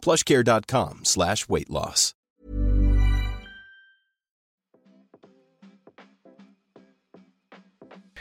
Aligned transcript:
plushcare.com 0.00 1.04
slash 1.04 1.48
weight 1.48 1.70
loss. 1.70 2.14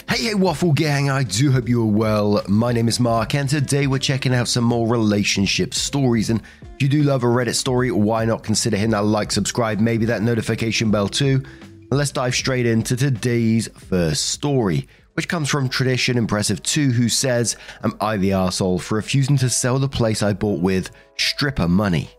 Hey, 0.09 0.23
hey, 0.23 0.34
Waffle 0.34 0.73
Gang, 0.73 1.09
I 1.11 1.21
do 1.23 1.51
hope 1.51 1.70
you 1.70 1.84
are 1.84 1.85
well. 1.85 2.41
My 2.47 2.71
name 2.71 2.87
is 2.87 2.99
Mark, 2.99 3.35
and 3.35 3.47
today 3.47 3.85
we're 3.85 3.99
checking 3.99 4.34
out 4.34 4.47
some 4.47 4.63
more 4.63 4.87
relationship 4.87 5.73
stories. 5.73 6.31
And 6.31 6.41
if 6.75 6.81
you 6.81 6.89
do 6.89 7.03
love 7.03 7.23
a 7.23 7.27
Reddit 7.27 7.53
story, 7.53 7.91
why 7.91 8.25
not 8.25 8.43
consider 8.43 8.75
hitting 8.75 8.91
that 8.91 9.05
like, 9.05 9.31
subscribe, 9.31 9.79
maybe 9.79 10.05
that 10.05 10.23
notification 10.23 10.89
bell 10.89 11.09
too? 11.09 11.43
Let's 11.91 12.11
dive 12.11 12.34
straight 12.34 12.65
into 12.65 12.98
today's 12.98 13.67
first 13.67 14.27
story, 14.27 14.87
which 15.19 15.27
comes 15.27 15.49
from 15.49 15.67
Tradition 15.67 16.17
Impressive 16.17 16.63
2, 16.63 16.91
who 16.91 17.09
says, 17.09 17.57
Am 17.83 17.93
I 17.99 18.15
the 18.15 18.29
arsehole 18.29 18.79
for 18.79 18.95
refusing 18.95 19.35
to 19.39 19.49
sell 19.49 19.77
the 19.77 19.89
place 19.89 20.23
I 20.23 20.31
bought 20.31 20.61
with 20.61 20.91
stripper 21.17 21.67
money? 21.67 22.09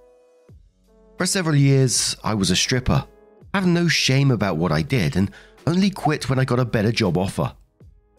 For 1.16 1.24
several 1.24 1.56
years, 1.56 2.14
I 2.22 2.34
was 2.34 2.50
a 2.50 2.56
stripper. 2.56 3.06
I 3.54 3.58
have 3.58 3.66
no 3.66 3.88
shame 3.88 4.30
about 4.30 4.58
what 4.58 4.70
I 4.70 4.82
did 4.82 5.16
and 5.16 5.30
only 5.66 5.88
quit 5.88 6.28
when 6.28 6.38
I 6.38 6.44
got 6.44 6.60
a 6.60 6.64
better 6.66 6.92
job 6.92 7.16
offer. 7.16 7.54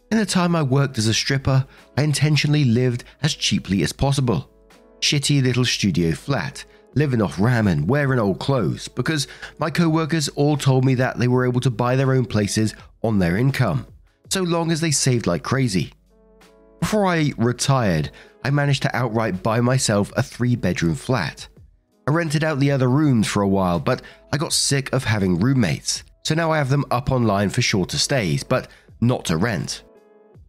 In 0.10 0.18
the 0.18 0.26
time 0.26 0.56
I 0.56 0.64
worked 0.64 0.98
as 0.98 1.06
a 1.06 1.14
stripper, 1.14 1.68
I 1.96 2.02
intentionally 2.02 2.66
lived 2.66 3.04
as 3.22 3.36
cheaply 3.36 3.84
as 3.84 3.94
possible. 3.94 4.50
Shitty 5.00 5.44
little 5.44 5.64
studio 5.64 6.12
flat, 6.14 6.66
living 6.96 7.22
off 7.22 7.36
ramen, 7.36 7.86
wearing 7.86 8.18
old 8.18 8.40
clothes, 8.40 8.88
because 8.88 9.28
my 9.60 9.70
co 9.70 9.88
workers 9.88 10.28
all 10.30 10.58
told 10.58 10.86
me 10.86 10.96
that 10.96 11.20
they 11.20 11.28
were 11.28 11.46
able 11.46 11.62
to 11.62 11.70
buy 11.70 11.96
their 11.96 12.14
own 12.14 12.26
places 12.26 12.74
on 13.04 13.20
their 13.20 13.38
income, 13.38 13.86
so 14.32 14.44
long 14.44 14.72
as 14.72 14.80
they 14.80 14.92
saved 14.92 15.28
like 15.28 15.44
crazy. 15.44 15.92
Before 16.80 17.06
I 17.06 17.34
retired, 17.38 18.12
I 18.44 18.50
managed 18.50 18.84
to 18.84 18.96
outright 18.96 19.44
buy 19.44 19.60
myself 19.60 20.12
a 20.16 20.24
three 20.24 20.56
bedroom 20.56 20.96
flat. 20.96 21.48
I 22.08 22.12
rented 22.12 22.44
out 22.44 22.60
the 22.60 22.72
other 22.72 22.90
rooms 22.90 23.28
for 23.28 23.42
a 23.42 23.48
while, 23.48 23.80
but 23.80 24.02
I 24.32 24.38
got 24.38 24.54
sick 24.54 24.92
of 24.94 25.04
having 25.04 25.40
roommates, 25.40 26.04
so 26.24 26.34
now 26.34 26.52
I 26.52 26.58
have 26.58 26.70
them 26.70 26.86
up 26.92 27.12
online 27.12 27.50
for 27.50 27.62
shorter 27.62 27.98
stays, 27.98 28.44
but 28.44 28.70
not 29.02 29.26
to 29.26 29.38
rent. 29.38 29.84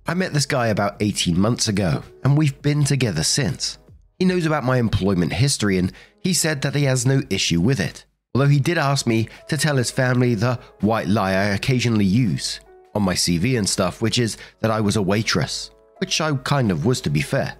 I 0.06 0.14
met 0.14 0.33
this 0.33 0.46
guy 0.46 0.69
about 0.69 0.96
18 1.00 1.39
months 1.39 1.69
ago, 1.69 2.02
and 2.24 2.39
we've 2.39 2.61
been 2.62 2.84
together 2.84 3.24
since. 3.24 3.78
He 4.19 4.24
knows 4.24 4.46
about 4.46 4.64
my 4.64 4.78
employment 4.78 5.33
history, 5.33 5.77
and 5.78 5.92
he 6.20 6.33
said 6.33 6.62
that 6.62 6.74
he 6.74 6.84
has 6.84 7.05
no 7.05 7.22
issue 7.30 7.61
with 7.61 7.80
it. 7.80 8.05
Although 8.34 8.48
he 8.48 8.61
did 8.61 8.78
ask 8.78 9.06
me 9.06 9.28
to 9.48 9.58
tell 9.58 9.77
his 9.77 9.91
family 9.91 10.34
the 10.34 10.58
white 10.80 11.08
lie 11.08 11.33
I 11.33 11.44
occasionally 11.46 12.05
use 12.05 12.61
on 12.95 13.03
my 13.03 13.15
CV 13.15 13.59
and 13.59 13.69
stuff, 13.69 14.03
which 14.03 14.19
is 14.19 14.37
that 14.61 14.71
I 14.71 14.81
was 14.81 14.97
a 14.97 15.03
waitress, 15.03 15.71
which 15.98 16.21
I 16.21 16.35
kind 16.37 16.71
of 16.71 16.85
was 16.85 17.01
to 17.03 17.11
be 17.11 17.21
fair. 17.21 17.57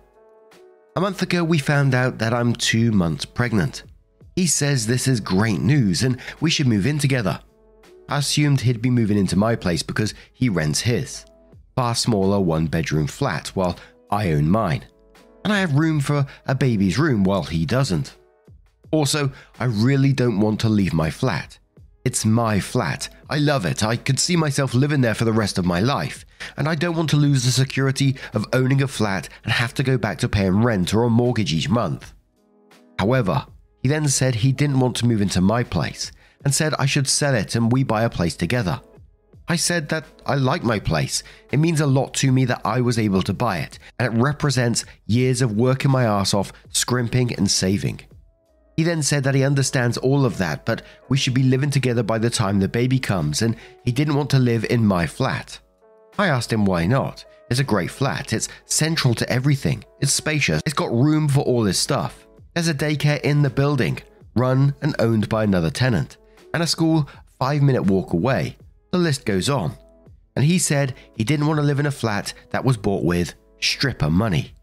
A 0.97 1.01
month 1.01 1.23
ago, 1.23 1.43
we 1.43 1.59
found 1.59 1.95
out 1.95 2.19
that 2.19 2.35
I'm 2.35 2.55
two 2.55 2.93
months 2.93 3.25
pregnant. 3.25 3.85
He 4.37 4.47
says 4.47 4.87
this 4.87 5.09
is 5.09 5.21
great 5.21 5.61
news 5.61 6.03
and 6.03 6.19
we 6.41 6.51
should 6.51 6.67
move 6.67 6.87
in 6.87 6.99
together. 6.99 7.41
I 8.09 8.19
assumed 8.19 8.61
he'd 8.61 8.83
be 8.83 8.91
moving 8.91 9.19
into 9.19 9.37
my 9.37 9.57
place 9.57 9.83
because 9.83 10.15
he 10.33 10.49
rents 10.49 10.81
his 10.81 11.25
far 11.75 11.95
smaller 11.95 12.41
one 12.41 12.67
bedroom 12.67 13.07
flat 13.07 13.49
while 13.49 13.79
I 14.11 14.33
own 14.33 14.49
mine. 14.49 14.85
And 15.45 15.53
I 15.53 15.59
have 15.61 15.75
room 15.75 16.01
for 16.01 16.27
a 16.47 16.55
baby's 16.55 16.99
room 16.99 17.25
while 17.25 17.43
he 17.43 17.67
doesn't. 17.67 18.17
Also, 18.91 19.33
I 19.59 19.65
really 19.65 20.13
don't 20.13 20.41
want 20.41 20.61
to 20.61 20.69
leave 20.69 20.93
my 20.93 21.11
flat. 21.11 21.59
It's 22.05 22.25
my 22.25 22.61
flat. 22.61 23.09
I 23.33 23.39
love 23.39 23.65
it. 23.65 23.83
I 23.83 23.97
could 23.97 24.21
see 24.21 24.37
myself 24.37 24.75
living 24.75 25.01
there 25.01 25.15
for 25.15 25.25
the 25.25 25.33
rest 25.33 25.57
of 25.57 25.65
my 25.65 25.81
life. 25.81 26.27
And 26.59 26.69
I 26.69 26.75
don't 26.75 26.99
want 26.99 27.09
to 27.11 27.17
lose 27.17 27.45
the 27.45 27.51
security 27.51 28.17
of 28.35 28.45
owning 28.53 28.83
a 28.83 28.87
flat 28.87 29.27
and 29.45 29.51
have 29.51 29.73
to 29.75 29.83
go 29.83 29.97
back 29.97 30.19
to 30.19 30.29
paying 30.29 30.63
rent 30.63 30.93
or 30.93 31.05
a 31.05 31.09
mortgage 31.09 31.55
each 31.55 31.71
month. 31.71 32.13
However, 32.99 33.47
he 33.83 33.89
then 33.89 34.07
said 34.09 34.35
he 34.35 34.53
didn't 34.53 34.81
want 34.81 34.97
to 34.97 35.07
move 35.07 35.23
into 35.23 35.41
my 35.41 35.65
place 35.65 36.13
and 36.45 36.55
said 36.55 36.75
I 36.75 36.85
should 36.85 37.09
sell 37.09 37.35
it 37.35 37.55
and 37.55 37.73
we 37.73 37.85
buy 37.85 38.03
a 38.03 38.11
place 38.11 38.37
together. 38.37 38.83
I 39.49 39.57
said 39.57 39.89
that 39.89 40.05
I 40.27 40.35
like 40.35 40.63
my 40.63 40.79
place. 40.79 41.23
It 41.53 41.59
means 41.59 41.81
a 41.81 41.87
lot 41.87 42.13
to 42.17 42.33
me 42.33 42.45
that 42.45 42.61
I 42.67 42.83
was 42.83 42.99
able 42.99 43.23
to 43.23 43.33
buy 43.33 43.61
it, 43.61 43.79
and 43.99 44.15
it 44.15 44.23
represents 44.23 44.85
years 45.07 45.41
of 45.41 45.57
working 45.57 45.91
my 45.91 46.05
ass 46.05 46.35
off, 46.35 46.53
scrimping 46.71 47.35
and 47.35 47.51
saving. 47.51 48.03
He 48.77 48.83
then 48.83 49.03
said 49.03 49.25
that 49.25 49.35
he 49.35 49.45
understands 49.45 49.99
all 49.99 50.25
of 50.25 50.39
that, 50.39 50.65
but 50.65 50.83
we 51.09 51.17
should 51.17 51.35
be 51.35 51.43
living 51.43 51.71
together 51.71 52.03
by 52.03 52.19
the 52.19 52.31
time 52.31 52.59
the 52.59 52.69
baby 52.69 52.99
comes, 52.99 53.43
and 53.43 53.57
he 53.85 53.93
didn't 53.93 54.15
want 54.15 54.31
to 54.31 54.39
live 54.39 54.65
in 54.71 54.87
my 54.87 55.07
flat. 55.07 55.59
I 56.19 56.29
asked 56.29 56.53
him 56.53 56.65
why 56.65 56.87
not. 56.87 57.25
It's 57.51 57.61
a 57.61 57.65
great 57.65 57.91
flat, 57.91 58.33
it's 58.33 58.49
central 58.65 59.15
to 59.15 59.29
everything, 59.31 59.85
it's 60.01 60.13
spacious, 60.13 60.63
it's 60.65 60.75
got 60.75 60.91
room 60.91 61.29
for 61.29 61.41
all 61.41 61.65
his 61.65 61.79
stuff. 61.79 62.27
There's 62.55 62.69
a 62.69 62.75
daycare 62.75 63.21
in 63.21 63.43
the 63.43 63.51
building, 63.51 63.99
run 64.35 64.75
and 64.81 64.95
owned 64.99 65.29
by 65.29 65.45
another 65.45 65.71
tenant, 65.71 66.17
and 66.55 66.63
a 66.63 66.67
school 66.67 67.09
five 67.39 67.61
minute 67.61 67.83
walk 67.83 68.15
away. 68.15 68.57
The 68.91 68.99
list 68.99 69.27
goes 69.27 69.51
on. 69.51 69.77
And 70.35 70.45
he 70.47 70.59
said 70.59 70.95
he 71.15 71.25
didn't 71.25 71.47
want 71.47 71.59
to 71.59 71.67
live 71.67 71.79
in 71.79 71.87
a 71.87 71.91
flat 71.91 72.33
that 72.51 72.65
was 72.65 72.79
bought 72.79 73.05
with 73.05 73.35
stripper 73.61 74.09
money. 74.09 74.55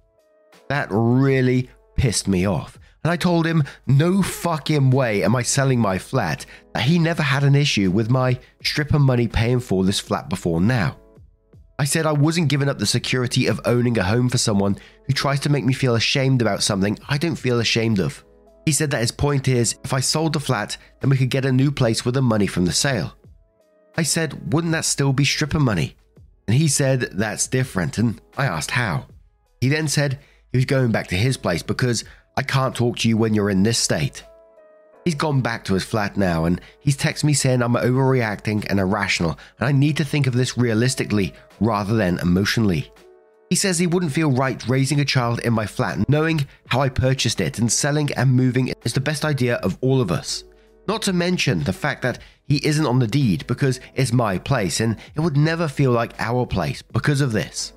That 0.67 0.87
really 0.89 1.69
pissed 1.95 2.27
me 2.27 2.47
off. 2.47 2.78
And 3.03 3.11
I 3.11 3.15
told 3.15 3.45
him, 3.45 3.63
no 3.87 4.21
fucking 4.21 4.91
way 4.91 5.23
am 5.23 5.35
I 5.35 5.41
selling 5.41 5.79
my 5.79 5.97
flat, 5.97 6.45
that 6.73 6.83
he 6.83 6.99
never 6.99 7.23
had 7.23 7.43
an 7.43 7.55
issue 7.55 7.91
with 7.91 8.09
my 8.09 8.39
stripper 8.63 8.99
money 8.99 9.27
paying 9.27 9.61
for 9.61 9.83
this 9.83 9.99
flat 9.99 10.29
before 10.29 10.59
now. 10.59 10.97
I 11.79 11.85
said 11.85 12.05
I 12.05 12.11
wasn't 12.11 12.49
giving 12.49 12.67
up 12.67 12.77
the 12.77 12.85
security 12.85 13.47
of 13.47 13.61
owning 13.63 13.97
a 13.97 14.03
home 14.03 14.27
for 14.27 14.37
someone 14.37 14.77
who 15.07 15.13
tries 15.13 15.39
to 15.41 15.49
make 15.49 15.63
me 15.63 15.73
feel 15.73 15.95
ashamed 15.95 16.41
about 16.41 16.61
something 16.61 16.99
I 17.07 17.17
don't 17.17 17.37
feel 17.37 17.61
ashamed 17.61 17.99
of. 17.99 18.25
He 18.65 18.73
said 18.73 18.91
that 18.91 18.99
his 18.99 19.13
point 19.13 19.47
is 19.47 19.77
if 19.85 19.93
I 19.93 20.01
sold 20.01 20.33
the 20.33 20.41
flat, 20.41 20.75
then 20.99 21.09
we 21.09 21.15
could 21.15 21.29
get 21.29 21.45
a 21.45 21.51
new 21.53 21.71
place 21.71 22.03
with 22.03 22.15
the 22.15 22.21
money 22.21 22.47
from 22.47 22.65
the 22.65 22.73
sale. 22.73 23.15
I 23.95 24.03
said, 24.03 24.53
wouldn't 24.53 24.73
that 24.73 24.83
still 24.85 25.13
be 25.13 25.23
stripper 25.23 25.59
money? 25.59 25.95
And 26.47 26.57
he 26.57 26.67
said, 26.67 27.01
that's 27.13 27.47
different. 27.47 27.97
And 27.97 28.19
I 28.37 28.45
asked 28.45 28.71
how. 28.71 29.05
He 29.61 29.69
then 29.69 29.87
said 29.87 30.19
he 30.51 30.57
was 30.57 30.65
going 30.65 30.91
back 30.91 31.07
to 31.07 31.15
his 31.15 31.37
place 31.37 31.63
because 31.63 32.03
I 32.39 32.43
can't 32.43 32.73
talk 32.73 32.97
to 32.99 33.09
you 33.09 33.17
when 33.17 33.33
you're 33.33 33.49
in 33.49 33.63
this 33.63 33.77
state. 33.77 34.23
He's 35.03 35.13
gone 35.13 35.41
back 35.41 35.65
to 35.65 35.73
his 35.73 35.83
flat 35.83 36.15
now 36.15 36.45
and 36.45 36.61
he's 36.79 36.95
texted 36.95 37.25
me 37.25 37.33
saying 37.33 37.61
I'm 37.61 37.73
overreacting 37.73 38.65
and 38.69 38.79
irrational 38.79 39.37
and 39.59 39.67
I 39.67 39.73
need 39.73 39.97
to 39.97 40.05
think 40.05 40.25
of 40.25 40.33
this 40.33 40.57
realistically 40.57 41.33
rather 41.59 41.95
than 41.95 42.17
emotionally. 42.19 42.93
He 43.49 43.57
says 43.57 43.77
he 43.77 43.87
wouldn't 43.87 44.13
feel 44.13 44.31
right 44.31 44.65
raising 44.69 45.01
a 45.01 45.05
child 45.05 45.39
in 45.39 45.51
my 45.51 45.65
flat 45.65 46.07
knowing 46.07 46.47
how 46.67 46.79
I 46.79 46.87
purchased 46.87 47.41
it 47.41 47.59
and 47.59 47.69
selling 47.69 48.09
and 48.13 48.31
moving 48.31 48.73
is 48.85 48.93
the 48.93 49.01
best 49.01 49.25
idea 49.25 49.55
of 49.55 49.77
all 49.81 49.99
of 49.99 50.09
us. 50.09 50.45
Not 50.87 51.01
to 51.03 51.11
mention 51.11 51.63
the 51.63 51.73
fact 51.73 52.03
that 52.03 52.19
he 52.47 52.65
isn't 52.65 52.85
on 52.85 52.99
the 52.99 53.07
deed 53.07 53.45
because 53.47 53.81
it's 53.95 54.13
my 54.13 54.37
place 54.37 54.79
and 54.79 54.95
it 55.13 55.19
would 55.19 55.35
never 55.35 55.67
feel 55.67 55.91
like 55.91 56.13
our 56.19 56.45
place 56.45 56.83
because 56.83 57.19
of 57.19 57.33
this. 57.33 57.73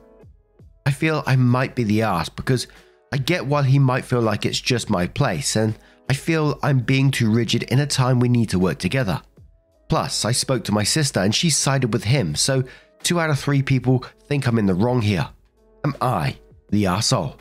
I 0.87 0.93
feel 0.93 1.25
I 1.27 1.35
might 1.35 1.75
be 1.75 1.83
the 1.83 2.03
ass 2.03 2.29
because 2.29 2.69
I 3.13 3.19
get 3.19 3.47
why 3.47 3.63
he 3.63 3.79
might 3.79 4.07
feel 4.07 4.23
like 4.23 4.47
it's 4.47 4.61
just 4.61 4.89
my 4.89 5.07
place 5.07 5.55
and 5.57 5.77
I 6.09 6.15
feel 6.15 6.59
I'm 6.63 6.81
being 6.81 7.11
too 7.11 7.31
rigid 7.31 7.65
in 7.65 7.81
a 7.81 7.87
time 7.87 8.19
we 8.19 8.29
need 8.29 8.49
to 8.51 8.59
work 8.59 8.79
together. 8.79 9.21
Plus, 9.89 10.25
I 10.25 10.33
spoke 10.33 10.65
to 10.65 10.73
my 10.73 10.83
sister 10.83 11.21
and 11.21 11.35
she 11.35 11.51
sided 11.51 11.93
with 11.93 12.05
him, 12.05 12.35
so 12.35 12.65
two 13.03 13.21
out 13.21 13.31
of 13.31 13.39
three 13.39 13.63
people 13.63 14.05
think 14.25 14.47
I'm 14.47 14.59
in 14.59 14.67
the 14.67 14.75
wrong 14.75 15.03
here. 15.03 15.29
Am 15.85 15.95
I 16.01 16.39
the 16.71 16.87
asshole? 16.87 17.37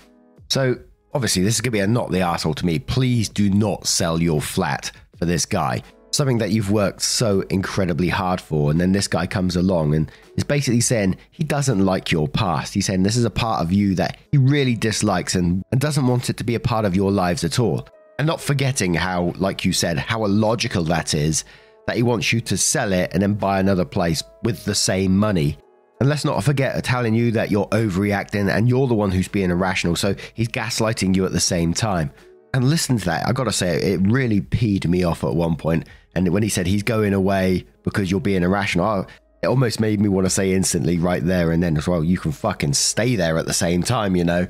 So, 0.49 0.77
obviously, 1.13 1.43
this 1.43 1.55
is 1.55 1.61
to 1.61 1.71
be 1.71 1.79
a 1.79 1.87
not 1.87 2.11
the 2.11 2.19
asshole 2.19 2.55
to 2.55 2.65
me. 2.65 2.77
Please 2.79 3.29
do 3.29 3.49
not 3.49 3.87
sell 3.87 4.21
your 4.21 4.41
flat 4.41 4.91
for 5.17 5.25
this 5.25 5.45
guy. 5.45 5.81
Something 6.13 6.39
that 6.39 6.51
you've 6.51 6.71
worked 6.71 7.01
so 7.01 7.41
incredibly 7.49 8.09
hard 8.09 8.41
for, 8.41 8.69
and 8.69 8.79
then 8.81 8.91
this 8.91 9.07
guy 9.07 9.25
comes 9.25 9.55
along 9.55 9.95
and 9.95 10.11
is 10.35 10.43
basically 10.43 10.81
saying 10.81 11.17
he 11.31 11.43
doesn't 11.43 11.85
like 11.85 12.11
your 12.11 12.27
past. 12.27 12.73
He's 12.73 12.85
saying 12.85 13.03
this 13.03 13.15
is 13.15 13.25
a 13.25 13.29
part 13.29 13.61
of 13.61 13.71
you 13.71 13.95
that 13.95 14.17
he 14.31 14.37
really 14.37 14.75
dislikes 14.75 15.35
and, 15.35 15.63
and 15.71 15.79
doesn't 15.79 16.05
want 16.05 16.29
it 16.29 16.37
to 16.37 16.43
be 16.43 16.55
a 16.55 16.59
part 16.59 16.83
of 16.83 16.95
your 16.95 17.11
lives 17.11 17.43
at 17.43 17.59
all. 17.59 17.87
And 18.19 18.27
not 18.27 18.41
forgetting 18.41 18.93
how, 18.93 19.33
like 19.37 19.63
you 19.63 19.71
said, 19.73 19.97
how 19.97 20.25
illogical 20.25 20.83
that 20.83 21.13
is 21.13 21.45
that 21.87 21.95
he 21.95 22.03
wants 22.03 22.31
you 22.31 22.41
to 22.41 22.57
sell 22.57 22.93
it 22.93 23.09
and 23.13 23.23
then 23.23 23.33
buy 23.33 23.59
another 23.59 23.85
place 23.85 24.21
with 24.43 24.63
the 24.65 24.75
same 24.75 25.17
money. 25.17 25.57
And 25.99 26.09
let's 26.09 26.25
not 26.25 26.43
forget 26.43 26.83
telling 26.83 27.13
you 27.13 27.31
that 27.31 27.51
you're 27.51 27.67
overreacting 27.67 28.49
and 28.49 28.67
you're 28.67 28.87
the 28.87 28.95
one 28.95 29.11
who's 29.11 29.27
being 29.27 29.49
irrational, 29.49 29.95
so 29.95 30.15
he's 30.33 30.47
gaslighting 30.47 31.15
you 31.15 31.25
at 31.25 31.31
the 31.31 31.39
same 31.39 31.73
time. 31.73 32.11
And 32.53 32.69
listen 32.69 32.97
to 32.97 33.05
that. 33.05 33.27
I 33.27 33.31
got 33.31 33.45
to 33.45 33.53
say, 33.53 33.77
it 33.93 34.01
really 34.01 34.41
peed 34.41 34.85
me 34.85 35.03
off 35.03 35.23
at 35.23 35.33
one 35.33 35.55
point. 35.55 35.87
And 36.15 36.27
when 36.29 36.43
he 36.43 36.49
said 36.49 36.67
he's 36.67 36.83
going 36.83 37.13
away 37.13 37.65
because 37.83 38.11
you're 38.11 38.19
being 38.19 38.43
irrational, 38.43 39.07
it 39.41 39.47
almost 39.47 39.79
made 39.79 39.99
me 39.99 40.09
want 40.09 40.25
to 40.25 40.29
say 40.29 40.53
instantly 40.53 40.97
right 40.97 41.23
there 41.23 41.51
and 41.51 41.63
then 41.63 41.77
as 41.77 41.87
well, 41.87 42.03
you 42.03 42.17
can 42.17 42.31
fucking 42.31 42.73
stay 42.73 43.15
there 43.15 43.37
at 43.37 43.45
the 43.45 43.53
same 43.53 43.81
time, 43.83 44.15
you 44.15 44.23
know? 44.23 44.47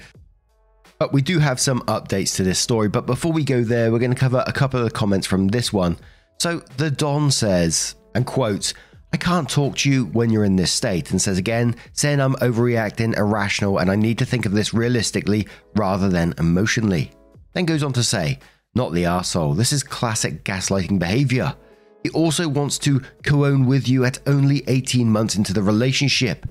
But 1.00 1.14
we 1.14 1.22
do 1.22 1.40
have 1.40 1.60
some 1.60 1.82
updates 1.82 2.36
to 2.36 2.44
this 2.44 2.60
story. 2.60 2.90
But 2.90 3.06
before 3.06 3.32
we 3.32 3.44
go 3.44 3.64
there, 3.64 3.92
we're 3.92 4.00
going 4.00 4.14
to 4.14 4.20
cover 4.20 4.44
a 4.46 4.54
couple 4.54 4.86
of 4.86 4.94
comments 4.94 5.26
from 5.26 5.48
this 5.48 5.72
one. 5.74 5.98
So 6.40 6.60
the 6.78 6.92
Don 6.92 7.32
says, 7.32 7.96
and 8.14 8.26
quotes, 8.26 8.74
I 9.14 9.18
can't 9.18 9.50
talk 9.50 9.78
to 9.78 9.90
you 9.90 10.06
when 10.06 10.30
you're 10.30 10.46
in 10.46 10.56
this 10.56 10.72
state, 10.72 11.12
and 11.12 11.22
says 11.22 11.38
again, 11.38 11.76
saying 11.92 12.22
I'm 12.22 12.36
overreacting, 12.36 13.18
irrational, 13.18 13.80
and 13.80 13.92
I 13.92 13.96
need 13.96 14.18
to 14.20 14.26
think 14.26 14.46
of 14.46 14.54
this 14.54 14.74
realistically 14.74 15.48
rather 15.76 16.08
than 16.08 16.34
emotionally. 16.38 17.12
Then 17.54 17.66
goes 17.66 17.84
on 17.84 17.94
to 17.94 18.04
say, 18.04 18.40
not 18.74 18.94
the 18.94 19.04
arsehole, 19.04 19.56
this 19.56 19.74
is 19.74 19.84
classic 19.84 20.44
gaslighting 20.44 21.00
behavior. 21.00 21.56
He 22.04 22.10
also 22.12 22.48
wants 22.48 22.78
to 22.80 23.02
co 23.24 23.46
own 23.46 23.66
with 23.66 23.88
you 23.88 24.06
at 24.06 24.20
only 24.28 24.64
18 24.68 25.10
months 25.10 25.36
into 25.36 25.54
the 25.54 25.62
relationship. 25.62 26.48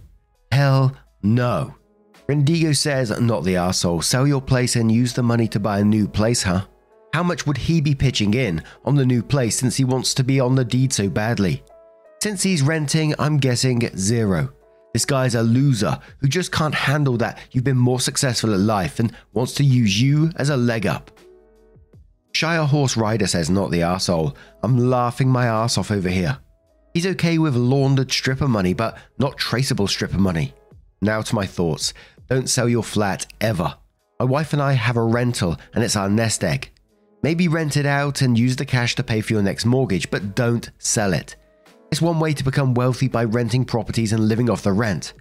Hell 0.52 0.96
no. 1.22 1.74
Rendigo 2.28 2.76
says, 2.76 3.10
not 3.20 3.42
the 3.42 3.54
arsehole, 3.54 4.04
sell 4.04 4.26
your 4.26 4.40
place 4.40 4.76
and 4.76 4.92
use 4.92 5.12
the 5.12 5.22
money 5.22 5.48
to 5.48 5.58
buy 5.58 5.80
a 5.80 5.84
new 5.84 6.06
place, 6.06 6.42
huh? 6.42 6.64
How 7.12 7.24
much 7.24 7.44
would 7.46 7.56
he 7.56 7.80
be 7.80 7.94
pitching 7.94 8.34
in 8.34 8.62
on 8.84 8.94
the 8.94 9.04
new 9.04 9.22
place 9.22 9.58
since 9.58 9.76
he 9.76 9.84
wants 9.84 10.14
to 10.14 10.22
be 10.22 10.38
on 10.38 10.54
the 10.54 10.64
deed 10.64 10.92
so 10.92 11.08
badly? 11.08 11.64
Since 12.22 12.42
he's 12.42 12.62
renting, 12.62 13.14
I'm 13.18 13.38
guessing 13.38 13.90
zero. 13.96 14.52
This 14.92 15.04
guy's 15.04 15.34
a 15.34 15.42
loser 15.42 15.98
who 16.18 16.28
just 16.28 16.52
can't 16.52 16.74
handle 16.74 17.16
that 17.16 17.38
you've 17.50 17.64
been 17.64 17.78
more 17.78 18.00
successful 18.00 18.52
at 18.54 18.60
life 18.60 19.00
and 19.00 19.12
wants 19.32 19.54
to 19.54 19.64
use 19.64 20.00
you 20.00 20.30
as 20.36 20.50
a 20.50 20.56
leg 20.56 20.86
up. 20.86 21.10
Shire 22.32 22.64
Horse 22.64 22.96
Rider 22.96 23.26
says, 23.26 23.50
not 23.50 23.70
the 23.70 23.80
arsehole. 23.80 24.34
I'm 24.62 24.78
laughing 24.78 25.28
my 25.28 25.46
ass 25.46 25.76
off 25.76 25.90
over 25.90 26.08
here. 26.08 26.38
He's 26.94 27.06
okay 27.06 27.38
with 27.38 27.54
laundered 27.54 28.10
stripper 28.10 28.48
money, 28.48 28.74
but 28.74 28.98
not 29.18 29.36
traceable 29.36 29.88
stripper 29.88 30.18
money. 30.18 30.54
Now 31.00 31.22
to 31.22 31.34
my 31.34 31.46
thoughts. 31.46 31.94
Don't 32.28 32.48
sell 32.48 32.68
your 32.68 32.84
flat 32.84 33.26
ever. 33.40 33.74
My 34.18 34.24
wife 34.24 34.52
and 34.52 34.62
I 34.62 34.72
have 34.72 34.96
a 34.96 35.02
rental 35.02 35.56
and 35.74 35.82
it's 35.82 35.96
our 35.96 36.08
nest 36.08 36.44
egg. 36.44 36.70
Maybe 37.22 37.48
rent 37.48 37.76
it 37.76 37.86
out 37.86 38.22
and 38.22 38.38
use 38.38 38.56
the 38.56 38.64
cash 38.64 38.94
to 38.96 39.02
pay 39.02 39.20
for 39.20 39.32
your 39.32 39.42
next 39.42 39.64
mortgage, 39.66 40.10
but 40.10 40.34
don't 40.34 40.70
sell 40.78 41.12
it. 41.12 41.36
It's 41.90 42.00
one 42.00 42.20
way 42.20 42.32
to 42.34 42.44
become 42.44 42.74
wealthy 42.74 43.08
by 43.08 43.24
renting 43.24 43.64
properties 43.64 44.12
and 44.12 44.28
living 44.28 44.48
off 44.48 44.62
the 44.62 44.72
rent. 44.72 45.12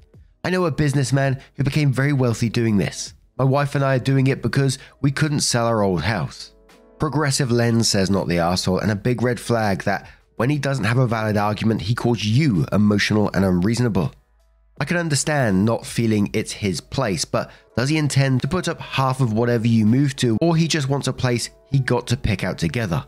I 0.43 0.49
know 0.49 0.65
a 0.65 0.71
businessman 0.71 1.41
who 1.55 1.63
became 1.63 1.91
very 1.91 2.13
wealthy 2.13 2.49
doing 2.49 2.77
this. 2.77 3.13
My 3.37 3.43
wife 3.43 3.75
and 3.75 3.83
I 3.83 3.95
are 3.95 3.99
doing 3.99 4.27
it 4.27 4.41
because 4.41 4.77
we 5.01 5.11
couldn't 5.11 5.41
sell 5.41 5.65
our 5.65 5.81
old 5.81 6.01
house. 6.01 6.53
Progressive 6.99 7.49
Lens 7.49 7.87
says 7.87 8.09
not 8.09 8.27
the 8.27 8.37
arsehole, 8.37 8.81
and 8.81 8.91
a 8.91 8.95
big 8.95 9.21
red 9.21 9.39
flag 9.39 9.83
that 9.83 10.09
when 10.35 10.49
he 10.49 10.59
doesn't 10.59 10.83
have 10.83 10.97
a 10.97 11.07
valid 11.07 11.37
argument, 11.37 11.81
he 11.81 11.95
calls 11.95 12.23
you 12.23 12.65
emotional 12.73 13.31
and 13.33 13.45
unreasonable. 13.45 14.11
I 14.81 14.85
can 14.85 14.97
understand 14.97 15.63
not 15.63 15.85
feeling 15.85 16.29
it's 16.33 16.51
his 16.51 16.81
place, 16.81 17.23
but 17.23 17.51
does 17.77 17.87
he 17.87 17.97
intend 17.97 18.41
to 18.41 18.49
put 18.49 18.67
up 18.67 18.81
half 18.81 19.21
of 19.21 19.31
whatever 19.31 19.65
you 19.65 19.85
move 19.85 20.15
to, 20.17 20.37
or 20.41 20.57
he 20.57 20.67
just 20.67 20.89
wants 20.89 21.07
a 21.07 21.13
place 21.13 21.49
he 21.71 21.79
got 21.79 22.05
to 22.07 22.17
pick 22.17 22.43
out 22.43 22.57
together? 22.57 23.05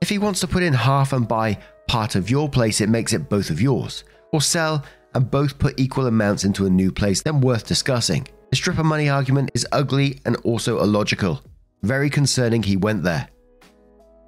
If 0.00 0.08
he 0.08 0.18
wants 0.18 0.38
to 0.40 0.46
put 0.46 0.62
in 0.62 0.72
half 0.72 1.12
and 1.12 1.26
buy 1.26 1.58
part 1.88 2.14
of 2.14 2.30
your 2.30 2.48
place, 2.48 2.80
it 2.80 2.88
makes 2.88 3.12
it 3.12 3.28
both 3.28 3.50
of 3.50 3.60
yours. 3.60 4.04
Or 4.32 4.40
sell 4.40 4.84
and 5.14 5.28
both 5.28 5.58
put 5.58 5.80
equal 5.80 6.06
amounts 6.06 6.44
into 6.44 6.66
a 6.66 6.70
new 6.70 6.92
place, 6.92 7.22
then 7.22 7.40
worth 7.40 7.66
discussing. 7.66 8.28
The 8.50 8.56
stripper 8.56 8.84
money 8.84 9.08
argument 9.08 9.50
is 9.54 9.66
ugly 9.72 10.20
and 10.24 10.36
also 10.44 10.80
illogical. 10.80 11.42
Very 11.82 12.10
concerning 12.10 12.62
he 12.62 12.76
went 12.76 13.02
there. 13.02 13.28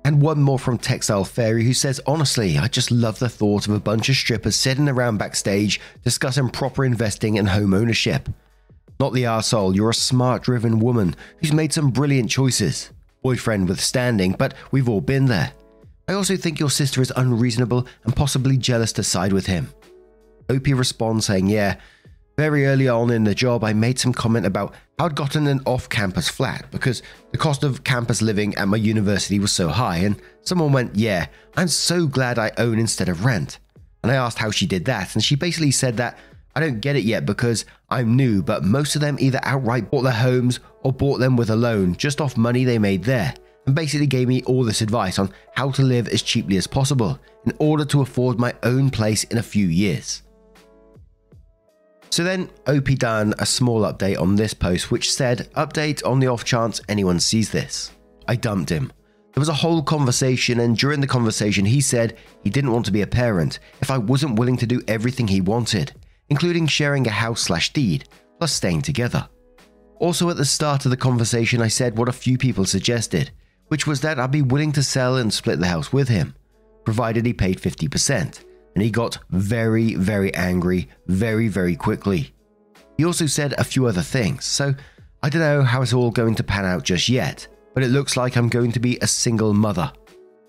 And 0.05 0.23
one 0.23 0.41
more 0.43 0.58
from 0.58 0.79
Textile 0.79 1.25
Fairy 1.25 1.64
who 1.64 1.75
says, 1.75 2.00
Honestly, 2.06 2.56
I 2.58 2.69
just 2.69 2.91
love 2.91 3.19
the 3.19 3.29
thought 3.29 3.67
of 3.67 3.75
a 3.75 3.81
bunch 3.81 4.08
of 4.08 4.17
strippers 4.17 4.56
sitting 4.56 4.88
around 4.88 5.19
backstage 5.19 5.81
discussing 6.05 6.49
proper 6.49 6.85
investing 6.85 7.38
and 7.38 7.49
home 7.49 7.75
ownership. 7.75 8.29
Not 8.99 9.12
the 9.12 9.25
arsehole, 9.25 9.75
you're 9.75 9.91
a 9.91 9.94
smart 9.94 10.43
driven 10.43 10.79
woman 10.79 11.17
who's 11.38 11.52
made 11.52 11.73
some 11.73 11.91
brilliant 11.91 12.31
choices. 12.31 12.91
Boyfriend 13.23 13.69
withstanding, 13.69 14.32
but 14.32 14.55
we've 14.70 14.88
all 14.88 15.00
been 15.00 15.26
there. 15.26 15.53
I 16.08 16.14
also 16.14 16.37
think 16.37 16.58
your 16.58 16.70
sister 16.70 17.00
is 17.03 17.12
unreasonable 17.14 17.87
and 18.05 18.17
possibly 18.17 18.56
jealous 18.56 18.93
to 18.94 19.03
side 19.03 19.32
with 19.32 19.46
him. 19.46 19.73
Opie 20.49 20.75
responds 20.75 21.26
saying, 21.26 21.46
Yeah, 21.46 21.76
very 22.41 22.65
early 22.65 22.89
on 22.89 23.11
in 23.11 23.23
the 23.23 23.35
job, 23.35 23.63
I 23.63 23.75
made 23.75 23.99
some 23.99 24.15
comment 24.15 24.47
about 24.47 24.73
how 24.99 25.05
I'd 25.05 25.15
gotten 25.15 25.47
an 25.47 25.61
off 25.67 25.91
campus 25.91 26.31
flat 26.31 26.65
because 26.71 27.03
the 27.33 27.37
cost 27.37 27.65
of 27.65 27.85
campus 27.85 28.23
living 28.23 28.55
at 28.55 28.67
my 28.67 28.79
university 28.79 29.39
was 29.39 29.53
so 29.53 29.69
high, 29.69 29.99
and 29.99 30.19
someone 30.41 30.73
went, 30.73 30.97
Yeah, 30.97 31.27
I'm 31.59 31.69
so 31.69 32.07
glad 32.07 32.39
I 32.39 32.51
own 32.57 32.79
instead 32.79 33.11
of 33.11 33.27
rent. 33.27 33.59
And 34.03 34.11
I 34.11 34.15
asked 34.15 34.39
how 34.39 34.51
she 34.51 34.65
did 34.65 34.87
that, 34.87 35.15
and 35.15 35.23
she 35.23 35.35
basically 35.37 35.71
said 35.71 35.99
that 35.99 36.17
I 36.57 36.61
don't 36.61 36.81
get 36.81 36.97
it 36.97 37.05
yet 37.05 37.27
because 37.27 37.67
I'm 37.91 38.17
new, 38.17 38.43
but 38.43 38.65
most 38.65 38.95
of 38.95 39.03
them 39.03 39.19
either 39.21 39.41
outright 39.43 39.91
bought 39.91 40.05
their 40.05 40.13
homes 40.15 40.61
or 40.83 40.95
bought 40.95 41.19
them 41.19 41.37
with 41.37 41.51
a 41.51 41.57
loan 41.57 41.95
just 41.95 42.23
off 42.23 42.39
money 42.39 42.65
they 42.65 42.79
made 42.79 43.05
there, 43.05 43.35
and 43.67 43.75
basically 43.75 44.07
gave 44.07 44.29
me 44.29 44.43
all 44.45 44.65
this 44.65 44.81
advice 44.81 45.19
on 45.19 45.31
how 45.55 45.71
to 45.73 45.83
live 45.83 46.09
as 46.09 46.23
cheaply 46.23 46.57
as 46.57 46.67
possible 46.67 47.19
in 47.45 47.53
order 47.59 47.85
to 47.85 48.01
afford 48.01 48.39
my 48.39 48.55
own 48.63 48.89
place 48.89 49.25
in 49.25 49.37
a 49.37 49.43
few 49.43 49.67
years. 49.67 50.23
So 52.11 52.25
then 52.25 52.51
OP 52.67 52.87
done 52.97 53.35
a 53.39 53.47
small 53.47 53.83
update 53.83 54.21
on 54.21 54.35
this 54.35 54.53
post 54.53 54.91
which 54.91 55.12
said, 55.12 55.49
Update 55.55 56.05
on 56.05 56.19
the 56.19 56.27
off 56.27 56.45
chance 56.45 56.81
anyone 56.89 57.21
sees 57.21 57.51
this. 57.51 57.93
I 58.27 58.37
dumped 58.37 58.71
him. 58.71 58.93
There 59.33 59.41
was 59.41 59.49
a 59.49 59.55
whole 59.55 59.83
conversation, 59.83 60.59
and 60.59 60.77
during 60.77 61.01
the 61.01 61.07
conversation, 61.07 61.65
he 61.65 61.81
said 61.81 62.19
he 62.43 62.51
didn't 62.51 62.73
want 62.73 62.85
to 62.87 62.93
be 62.93 63.03
a 63.03 63.07
parent 63.07 63.61
if 63.81 63.91
I 63.91 63.99
wasn't 63.99 64.39
willing 64.39 64.57
to 64.57 64.67
do 64.67 64.83
everything 64.89 65.29
he 65.29 65.41
wanted, 65.41 65.93
including 66.29 66.67
sharing 66.67 67.07
a 67.07 67.11
house 67.11 67.43
slash 67.43 67.73
deed, 67.73 68.09
plus 68.39 68.53
staying 68.53 68.83
together. 68.83 69.29
Also, 70.01 70.31
at 70.31 70.37
the 70.37 70.45
start 70.45 70.85
of 70.85 70.91
the 70.91 70.97
conversation, 70.97 71.63
I 71.63 71.69
said 71.69 71.97
what 71.97 72.09
a 72.09 72.13
few 72.13 72.39
people 72.39 72.65
suggested, 72.65 73.31
which 73.69 73.87
was 73.87 74.01
that 74.01 74.19
I'd 74.19 74.33
be 74.33 74.43
willing 74.43 74.73
to 74.73 74.83
sell 74.83 75.17
and 75.17 75.33
split 75.33 75.61
the 75.61 75.67
house 75.69 75.93
with 75.93 76.09
him, 76.09 76.35
provided 76.85 77.25
he 77.25 77.33
paid 77.33 77.61
50%, 77.61 78.45
and 78.75 78.82
he 78.82 78.90
got 78.90 79.19
very, 79.31 79.94
very 79.94 80.34
angry 80.34 80.88
very, 81.06 81.49
very 81.49 81.76
quickly. 81.76 82.32
He 82.96 83.05
also 83.05 83.26
said 83.26 83.55
a 83.55 83.64
few 83.64 83.87
other 83.87 84.02
things, 84.02 84.44
so 84.44 84.75
I 85.22 85.28
don't 85.28 85.40
know 85.40 85.62
how 85.62 85.82
it's 85.82 85.93
all 85.93 86.11
going 86.11 86.34
to 86.37 86.43
pan 86.43 86.64
out 86.64 86.84
just 86.84 87.08
yet, 87.08 87.46
but 87.75 87.82
it 87.82 87.88
looks 87.88 88.17
like 88.17 88.37
I'm 88.37 88.49
going 88.49 88.72
to 88.72 88.81
be 88.81 88.99
a 88.99 89.06
single 89.06 89.55
mother. 89.55 89.93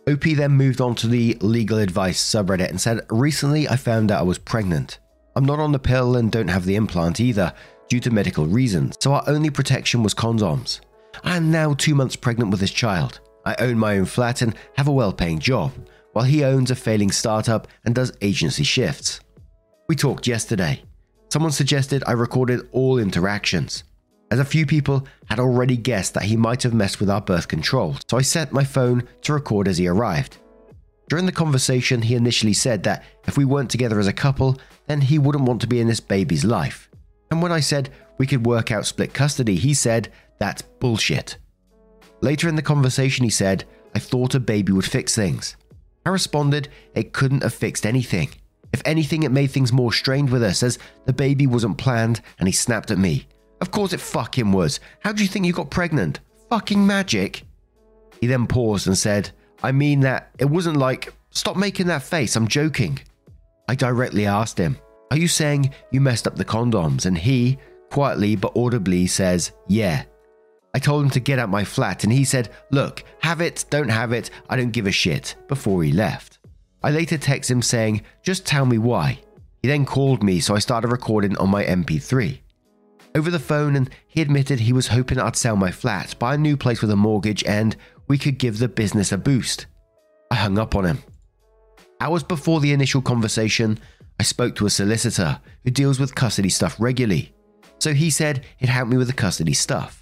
OP 0.09 0.21
then 0.21 0.51
moved 0.51 0.81
on 0.81 0.95
to 0.95 1.07
the 1.07 1.37
legal 1.41 1.77
advice 1.77 2.21
subreddit 2.21 2.69
and 2.69 2.81
said, 2.81 3.05
Recently 3.09 3.69
I 3.69 3.75
found 3.75 4.11
out 4.11 4.19
I 4.19 4.23
was 4.23 4.37
pregnant. 4.37 4.99
I'm 5.35 5.45
not 5.45 5.59
on 5.59 5.71
the 5.71 5.79
pill 5.79 6.17
and 6.17 6.31
don't 6.31 6.47
have 6.47 6.65
the 6.65 6.75
implant 6.75 7.19
either, 7.19 7.53
due 7.87 7.99
to 7.99 8.11
medical 8.11 8.45
reasons, 8.45 8.95
so 8.99 9.13
our 9.13 9.23
only 9.27 9.49
protection 9.49 10.03
was 10.03 10.13
condoms. 10.13 10.79
I 11.23 11.37
am 11.37 11.51
now 11.51 11.73
two 11.73 11.93
months 11.93 12.15
pregnant 12.15 12.51
with 12.51 12.59
this 12.59 12.71
child. 12.71 13.19
I 13.45 13.55
own 13.59 13.77
my 13.77 13.97
own 13.97 14.05
flat 14.05 14.41
and 14.41 14.55
have 14.77 14.87
a 14.87 14.91
well 14.91 15.13
paying 15.13 15.39
job, 15.39 15.73
while 16.13 16.25
he 16.25 16.43
owns 16.43 16.71
a 16.71 16.75
failing 16.75 17.11
startup 17.11 17.67
and 17.85 17.95
does 17.95 18.11
agency 18.21 18.63
shifts. 18.63 19.19
We 19.87 19.95
talked 19.95 20.27
yesterday. 20.27 20.83
Someone 21.29 21.51
suggested 21.51 22.03
I 22.05 22.11
recorded 22.11 22.67
all 22.71 22.97
interactions, 22.97 23.83
as 24.31 24.39
a 24.39 24.45
few 24.45 24.65
people 24.65 25.05
had 25.25 25.39
already 25.39 25.75
guessed 25.75 26.13
that 26.13 26.23
he 26.23 26.37
might 26.37 26.63
have 26.63 26.73
messed 26.73 27.01
with 27.01 27.09
our 27.09 27.19
birth 27.19 27.49
control, 27.49 27.97
so 28.09 28.17
I 28.17 28.21
set 28.21 28.53
my 28.53 28.63
phone 28.63 29.07
to 29.23 29.33
record 29.33 29.67
as 29.67 29.77
he 29.77 29.87
arrived. 29.87 30.37
During 31.09 31.25
the 31.25 31.33
conversation, 31.33 32.01
he 32.01 32.15
initially 32.15 32.53
said 32.53 32.83
that 32.83 33.03
if 33.27 33.37
we 33.37 33.43
weren't 33.43 33.69
together 33.69 33.99
as 33.99 34.07
a 34.07 34.13
couple, 34.13 34.57
then 34.87 35.01
he 35.01 35.19
wouldn't 35.19 35.43
want 35.43 35.59
to 35.61 35.67
be 35.67 35.81
in 35.81 35.87
this 35.87 35.99
baby's 35.99 36.45
life. 36.45 36.89
And 37.29 37.41
when 37.41 37.51
I 37.51 37.59
said 37.59 37.89
we 38.17 38.25
could 38.25 38.45
work 38.45 38.71
out 38.71 38.85
split 38.85 39.13
custody, 39.13 39.55
he 39.55 39.73
said, 39.73 40.13
That's 40.39 40.61
bullshit. 40.61 41.35
Later 42.21 42.47
in 42.47 42.55
the 42.55 42.61
conversation, 42.61 43.25
he 43.25 43.29
said, 43.29 43.65
I 43.93 43.99
thought 43.99 44.35
a 44.35 44.39
baby 44.39 44.71
would 44.71 44.85
fix 44.85 45.13
things. 45.13 45.57
I 46.05 46.09
responded, 46.09 46.69
It 46.95 47.13
couldn't 47.13 47.43
have 47.43 47.53
fixed 47.53 47.85
anything. 47.85 48.29
If 48.73 48.81
anything, 48.85 49.23
it 49.23 49.31
made 49.31 49.51
things 49.51 49.73
more 49.73 49.91
strained 49.91 50.29
with 50.29 50.43
us 50.43 50.63
as 50.63 50.79
the 51.05 51.13
baby 51.13 51.45
wasn't 51.45 51.77
planned 51.77 52.21
and 52.39 52.47
he 52.47 52.53
snapped 52.53 52.91
at 52.91 52.97
me. 52.97 53.27
Of 53.59 53.71
course 53.71 53.93
it 53.93 53.99
fucking 53.99 54.51
was. 54.51 54.79
How 55.01 55.11
do 55.11 55.21
you 55.23 55.29
think 55.29 55.45
you 55.45 55.53
got 55.53 55.69
pregnant? 55.69 56.19
Fucking 56.49 56.85
magic. 56.85 57.43
He 58.19 58.27
then 58.27 58.47
paused 58.47 58.87
and 58.87 58.97
said, 58.97 59.31
I 59.61 59.71
mean 59.71 59.99
that 60.01 60.31
it 60.39 60.45
wasn't 60.45 60.77
like, 60.77 61.13
stop 61.31 61.57
making 61.57 61.87
that 61.87 62.03
face, 62.03 62.35
I'm 62.35 62.47
joking. 62.47 62.99
I 63.67 63.75
directly 63.75 64.25
asked 64.25 64.57
him, 64.57 64.77
Are 65.11 65.17
you 65.17 65.27
saying 65.27 65.73
you 65.91 66.01
messed 66.01 66.27
up 66.27 66.35
the 66.35 66.45
condoms? 66.45 67.05
And 67.05 67.17
he, 67.17 67.57
quietly 67.89 68.35
but 68.35 68.55
audibly, 68.55 69.07
says, 69.07 69.51
Yeah. 69.67 70.03
I 70.73 70.79
told 70.79 71.03
him 71.03 71.09
to 71.11 71.19
get 71.19 71.39
out 71.39 71.49
my 71.49 71.63
flat 71.63 72.03
and 72.03 72.13
he 72.13 72.23
said, 72.23 72.49
Look, 72.71 73.03
have 73.19 73.41
it, 73.41 73.65
don't 73.69 73.89
have 73.89 74.13
it, 74.13 74.29
I 74.49 74.55
don't 74.55 74.71
give 74.71 74.87
a 74.87 74.91
shit, 74.91 75.35
before 75.47 75.83
he 75.83 75.91
left. 75.91 76.39
I 76.83 76.91
later 76.91 77.17
text 77.17 77.51
him 77.51 77.61
saying, 77.61 78.01
Just 78.23 78.45
tell 78.45 78.65
me 78.65 78.77
why. 78.77 79.19
He 79.61 79.67
then 79.67 79.85
called 79.85 80.23
me, 80.23 80.39
so 80.39 80.55
I 80.55 80.59
started 80.59 80.87
recording 80.91 81.37
on 81.37 81.49
my 81.49 81.63
MP3. 81.63 82.39
over 83.13 83.29
the 83.29 83.39
phone 83.39 83.75
and 83.75 83.89
he 84.07 84.21
admitted 84.21 84.59
he 84.59 84.73
was 84.73 84.87
hoping 84.87 85.19
I'd 85.19 85.35
sell 85.35 85.55
my 85.55 85.71
flat, 85.71 86.17
buy 86.17 86.35
a 86.35 86.37
new 86.37 86.55
place 86.55 86.81
with 86.81 86.91
a 86.91 86.95
mortgage, 86.95 87.43
and 87.43 87.75
we 88.07 88.17
could 88.17 88.37
give 88.37 88.57
the 88.57 88.69
business 88.69 89.11
a 89.11 89.17
boost. 89.17 89.65
I 90.31 90.35
hung 90.35 90.57
up 90.57 90.75
on 90.75 90.85
him. 90.85 91.03
Hours 91.99 92.23
before 92.23 92.61
the 92.61 92.71
initial 92.71 93.01
conversation, 93.01 93.77
I 94.19 94.23
spoke 94.23 94.55
to 94.55 94.65
a 94.65 94.69
solicitor 94.69 95.39
who 95.63 95.71
deals 95.71 95.99
with 95.99 96.15
custody 96.15 96.49
stuff 96.49 96.75
regularly. 96.79 97.33
So 97.79 97.93
he 97.93 98.09
said 98.09 98.45
he'd 98.57 98.69
help 98.69 98.87
me 98.87 98.97
with 98.97 99.07
the 99.07 99.13
custody 99.13 99.53
stuff. 99.53 100.00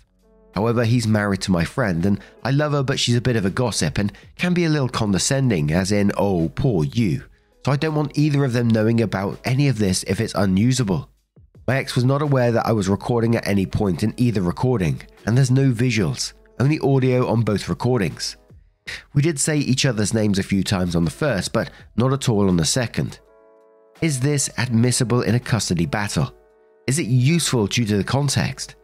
However, 0.56 0.84
he's 0.84 1.08
married 1.08 1.42
to 1.42 1.52
my 1.52 1.64
friend 1.64 2.06
and 2.06 2.20
I 2.44 2.52
love 2.52 2.72
her, 2.72 2.84
but 2.84 3.00
she's 3.00 3.16
a 3.16 3.22
bit 3.22 3.36
of 3.36 3.46
a 3.46 3.50
gossip 3.50 3.98
and 3.98 4.12
can 4.38 4.54
be 4.54 4.66
a 4.66 4.70
little 4.70 4.90
condescending, 4.90 5.72
as 5.72 5.92
in, 5.92 6.12
oh, 6.18 6.52
poor 6.56 6.84
you. 6.84 7.24
So 7.66 7.72
I 7.72 7.76
don't 7.76 7.96
want 7.96 8.18
either 8.18 8.44
of 8.44 8.54
them 8.54 8.68
knowing 8.68 9.02
about 9.02 9.40
any 9.46 9.68
of 9.68 9.78
this 9.78 10.04
if 10.04 10.20
it's 10.20 10.34
unusable. 10.36 11.10
My 11.68 11.78
ex 11.78 11.96
was 11.96 12.04
not 12.04 12.22
aware 12.22 12.52
that 12.52 12.66
I 12.66 12.72
was 12.72 12.90
recording 12.90 13.36
at 13.36 13.48
any 13.48 13.66
point 13.66 14.02
in 14.02 14.14
either 14.18 14.42
recording, 14.42 15.02
and 15.26 15.38
there's 15.38 15.52
no 15.52 15.72
visuals, 15.72 16.34
only 16.60 16.80
audio 16.80 17.28
on 17.28 17.44
both 17.44 17.70
recordings. 17.70 18.38
We 19.14 19.22
did 19.22 19.40
say 19.40 19.58
each 19.58 19.86
other's 19.86 20.14
names 20.14 20.40
a 20.40 20.44
few 20.44 20.64
times 20.64 20.96
on 20.96 21.06
the 21.06 21.12
first, 21.12 21.54
but 21.54 21.70
not 21.96 22.12
at 22.12 22.28
all 22.28 22.48
on 22.48 22.58
the 22.58 22.66
second. 22.66 23.20
Is 24.02 24.20
this 24.20 24.50
admissible 24.58 25.22
in 25.22 25.36
a 25.36 25.40
custody 25.40 25.86
battle? 25.86 26.34
Is 26.88 26.98
it 26.98 27.06
useful 27.06 27.68
due 27.68 27.86
to 27.86 27.98
the 27.98 28.04
context? 28.04 28.76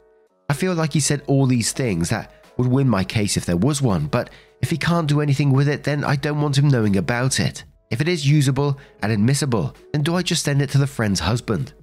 I 0.50 0.54
feel 0.54 0.74
like 0.74 0.94
he 0.94 1.00
said 1.00 1.24
all 1.28 1.46
these 1.46 1.72
things 1.72 2.10
that 2.10 2.32
would 2.58 2.68
win 2.68 2.88
my 2.88 3.04
case 3.04 3.38
if 3.38 3.46
there 3.46 3.58
was 3.58 3.82
one, 3.82 4.08
but 4.08 4.30
if 4.62 4.70
he 4.70 4.78
can't 4.78 5.08
do 5.08 5.22
anything 5.22 5.52
with 5.52 5.68
it, 5.68 5.84
then 5.84 6.04
I 6.04 6.16
don't 6.16 6.42
want 6.42 6.58
him 6.58 6.70
knowing 6.70 6.98
about 6.98 7.40
it. 7.40 7.64
If 7.92 8.02
it 8.02 8.08
is 8.08 8.28
usable 8.28 8.80
and 9.02 9.12
admissible, 9.12 9.76
then 9.92 10.02
do 10.02 10.16
I 10.16 10.22
just 10.22 10.44
send 10.44 10.62
it 10.62 10.70
to 10.72 10.78
the 10.78 10.88
friend's 10.88 11.20
husband? 11.20 11.74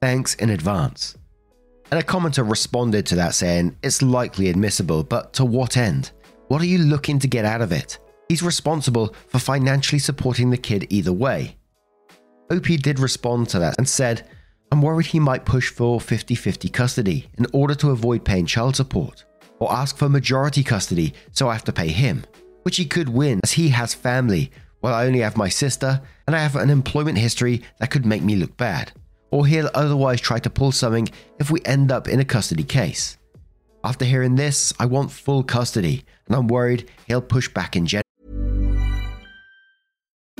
Thanks 0.00 0.34
in 0.34 0.50
advance. 0.50 1.16
And 1.90 2.00
a 2.00 2.02
commenter 2.02 2.48
responded 2.48 3.06
to 3.06 3.16
that 3.16 3.34
saying, 3.34 3.76
It's 3.82 4.02
likely 4.02 4.48
admissible, 4.48 5.04
but 5.04 5.32
to 5.34 5.44
what 5.44 5.76
end? 5.76 6.10
What 6.48 6.60
are 6.60 6.66
you 6.66 6.78
looking 6.78 7.18
to 7.20 7.28
get 7.28 7.44
out 7.44 7.62
of 7.62 7.72
it? 7.72 7.98
He's 8.28 8.42
responsible 8.42 9.14
for 9.28 9.38
financially 9.38 9.98
supporting 9.98 10.50
the 10.50 10.56
kid 10.56 10.86
either 10.90 11.12
way. 11.12 11.56
OP 12.50 12.64
did 12.64 12.98
respond 12.98 13.48
to 13.50 13.58
that 13.60 13.76
and 13.78 13.88
said, 13.88 14.28
I'm 14.76 14.82
worried 14.82 15.06
he 15.06 15.20
might 15.20 15.46
push 15.46 15.70
for 15.70 15.98
50 15.98 16.34
50 16.34 16.68
custody 16.68 17.28
in 17.38 17.46
order 17.54 17.74
to 17.76 17.92
avoid 17.92 18.26
paying 18.26 18.44
child 18.44 18.76
support, 18.76 19.24
or 19.58 19.72
ask 19.72 19.96
for 19.96 20.06
majority 20.06 20.62
custody 20.62 21.14
so 21.32 21.48
I 21.48 21.54
have 21.54 21.64
to 21.64 21.72
pay 21.72 21.88
him, 21.88 22.26
which 22.62 22.76
he 22.76 22.84
could 22.84 23.08
win 23.08 23.40
as 23.42 23.52
he 23.52 23.70
has 23.70 23.94
family, 23.94 24.50
while 24.80 24.92
I 24.92 25.06
only 25.06 25.20
have 25.20 25.38
my 25.38 25.48
sister 25.48 26.02
and 26.26 26.36
I 26.36 26.40
have 26.40 26.56
an 26.56 26.68
employment 26.68 27.16
history 27.16 27.62
that 27.78 27.90
could 27.90 28.04
make 28.04 28.22
me 28.22 28.36
look 28.36 28.54
bad 28.58 28.92
or 29.30 29.46
he'll 29.46 29.70
otherwise 29.72 30.20
try 30.20 30.38
to 30.40 30.50
pull 30.50 30.72
something 30.72 31.08
if 31.38 31.50
we 31.50 31.62
end 31.64 31.90
up 31.90 32.06
in 32.06 32.20
a 32.20 32.24
custody 32.26 32.62
case. 32.62 33.16
After 33.82 34.04
hearing 34.04 34.34
this, 34.34 34.74
I 34.78 34.84
want 34.84 35.10
full 35.10 35.42
custody, 35.42 36.04
and 36.26 36.36
I'm 36.36 36.48
worried 36.48 36.90
he'll 37.06 37.22
push 37.22 37.48
back 37.48 37.76
in 37.76 37.86
general. 37.86 38.05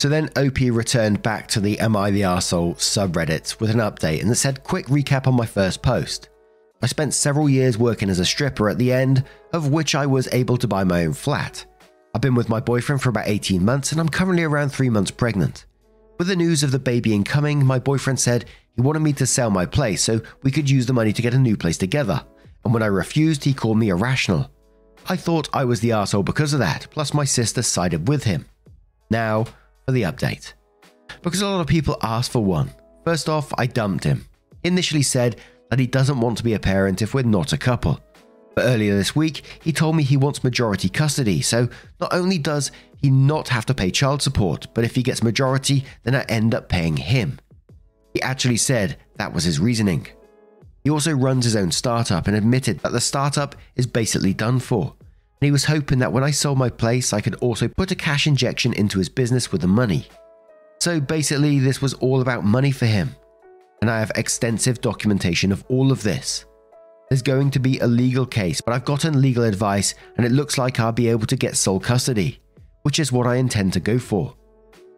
So 0.00 0.08
then 0.08 0.30
OP 0.36 0.58
returned 0.58 1.22
back 1.22 1.46
to 1.48 1.60
the 1.60 1.78
Am 1.78 1.96
I 1.96 2.10
the 2.10 2.22
Arsehole 2.22 2.76
subreddit 2.76 3.60
with 3.60 3.70
an 3.70 3.78
update 3.78 4.20
and 4.20 4.30
it 4.30 4.34
said 4.34 4.64
quick 4.64 4.86
recap 4.86 5.26
on 5.28 5.34
my 5.34 5.46
first 5.46 5.80
post. 5.80 6.28
I 6.82 6.86
spent 6.86 7.14
several 7.14 7.48
years 7.48 7.78
working 7.78 8.10
as 8.10 8.18
a 8.18 8.24
stripper 8.24 8.68
at 8.68 8.78
the 8.78 8.92
end 8.92 9.24
of 9.52 9.68
which 9.68 9.94
I 9.94 10.06
was 10.06 10.28
able 10.32 10.56
to 10.56 10.66
buy 10.66 10.82
my 10.82 11.04
own 11.04 11.12
flat. 11.12 11.64
I've 12.14 12.20
been 12.20 12.34
with 12.34 12.48
my 12.48 12.58
boyfriend 12.58 13.00
for 13.00 13.10
about 13.10 13.28
18 13.28 13.64
months 13.64 13.92
and 13.92 14.00
I'm 14.00 14.08
currently 14.08 14.42
around 14.42 14.70
3 14.70 14.90
months 14.90 15.12
pregnant. 15.12 15.66
With 16.18 16.26
the 16.28 16.36
news 16.36 16.62
of 16.62 16.72
the 16.72 16.78
baby 16.78 17.14
incoming, 17.14 17.64
my 17.64 17.78
boyfriend 17.78 18.18
said 18.20 18.44
he 18.74 18.82
wanted 18.82 19.00
me 19.00 19.12
to 19.14 19.26
sell 19.26 19.50
my 19.50 19.66
place 19.66 20.02
so 20.02 20.20
we 20.42 20.50
could 20.50 20.68
use 20.68 20.86
the 20.86 20.92
money 20.92 21.12
to 21.12 21.22
get 21.22 21.34
a 21.34 21.38
new 21.38 21.56
place 21.56 21.78
together. 21.78 22.24
And 22.64 22.74
when 22.74 22.82
I 22.82 22.86
refused, 22.86 23.44
he 23.44 23.54
called 23.54 23.78
me 23.78 23.88
irrational. 23.88 24.50
I 25.08 25.16
thought 25.16 25.48
I 25.52 25.64
was 25.64 25.80
the 25.80 25.92
asshole 25.92 26.22
because 26.22 26.52
of 26.52 26.60
that, 26.60 26.86
plus 26.90 27.14
my 27.14 27.24
sister 27.24 27.62
sided 27.62 28.08
with 28.08 28.24
him. 28.24 28.46
Now, 29.10 29.44
for 29.84 29.92
the 29.92 30.02
update. 30.02 30.52
Because 31.22 31.42
a 31.42 31.48
lot 31.48 31.60
of 31.60 31.66
people 31.66 31.96
asked 32.02 32.32
for 32.32 32.44
one. 32.44 32.72
First 33.04 33.28
off, 33.28 33.52
I 33.58 33.66
dumped 33.66 34.04
him. 34.04 34.26
Initially 34.64 35.02
said 35.02 35.36
that 35.70 35.78
he 35.78 35.86
doesn't 35.86 36.20
want 36.20 36.38
to 36.38 36.44
be 36.44 36.54
a 36.54 36.58
parent 36.58 37.02
if 37.02 37.14
we're 37.14 37.22
not 37.22 37.52
a 37.52 37.58
couple. 37.58 38.00
But 38.54 38.64
earlier 38.66 38.94
this 38.94 39.16
week, 39.16 39.44
he 39.62 39.72
told 39.72 39.96
me 39.96 40.02
he 40.02 40.16
wants 40.16 40.44
majority 40.44 40.88
custody, 40.88 41.40
so 41.40 41.68
not 42.00 42.12
only 42.12 42.38
does 42.38 42.70
he 43.00 43.10
not 43.10 43.48
have 43.48 43.66
to 43.66 43.74
pay 43.74 43.90
child 43.90 44.22
support, 44.22 44.66
but 44.74 44.84
if 44.84 44.94
he 44.94 45.02
gets 45.02 45.22
majority, 45.22 45.84
then 46.04 46.14
I 46.14 46.22
end 46.22 46.54
up 46.54 46.68
paying 46.68 46.96
him. 46.96 47.40
He 48.14 48.22
actually 48.22 48.58
said 48.58 48.98
that 49.16 49.32
was 49.32 49.44
his 49.44 49.58
reasoning. 49.58 50.06
He 50.84 50.90
also 50.90 51.12
runs 51.12 51.44
his 51.44 51.56
own 51.56 51.70
startup 51.70 52.26
and 52.26 52.36
admitted 52.36 52.80
that 52.80 52.92
the 52.92 53.00
startup 53.00 53.54
is 53.76 53.86
basically 53.86 54.34
done 54.34 54.58
for. 54.58 54.94
And 55.40 55.46
he 55.46 55.52
was 55.52 55.64
hoping 55.64 56.00
that 56.00 56.12
when 56.12 56.24
I 56.24 56.30
sold 56.30 56.58
my 56.58 56.70
place, 56.70 57.12
I 57.12 57.20
could 57.20 57.36
also 57.36 57.68
put 57.68 57.90
a 57.90 57.96
cash 57.96 58.26
injection 58.26 58.72
into 58.72 58.98
his 58.98 59.08
business 59.08 59.52
with 59.52 59.60
the 59.60 59.68
money. 59.68 60.06
So 60.80 61.00
basically, 61.00 61.60
this 61.60 61.80
was 61.80 61.94
all 61.94 62.20
about 62.20 62.44
money 62.44 62.72
for 62.72 62.86
him. 62.86 63.14
And 63.80 63.90
I 63.90 64.00
have 64.00 64.12
extensive 64.14 64.80
documentation 64.80 65.52
of 65.52 65.64
all 65.68 65.92
of 65.92 66.02
this. 66.02 66.44
There's 67.08 67.22
going 67.22 67.50
to 67.50 67.58
be 67.58 67.78
a 67.78 67.86
legal 67.86 68.24
case, 68.24 68.60
but 68.60 68.72
I've 68.72 68.84
gotten 68.84 69.20
legal 69.20 69.44
advice 69.44 69.94
and 70.16 70.24
it 70.24 70.32
looks 70.32 70.58
like 70.58 70.80
I'll 70.80 70.92
be 70.92 71.08
able 71.08 71.26
to 71.26 71.36
get 71.36 71.56
sole 71.56 71.78
custody, 71.78 72.40
which 72.82 72.98
is 72.98 73.12
what 73.12 73.26
I 73.26 73.36
intend 73.36 73.74
to 73.74 73.80
go 73.80 73.98
for. 73.98 74.34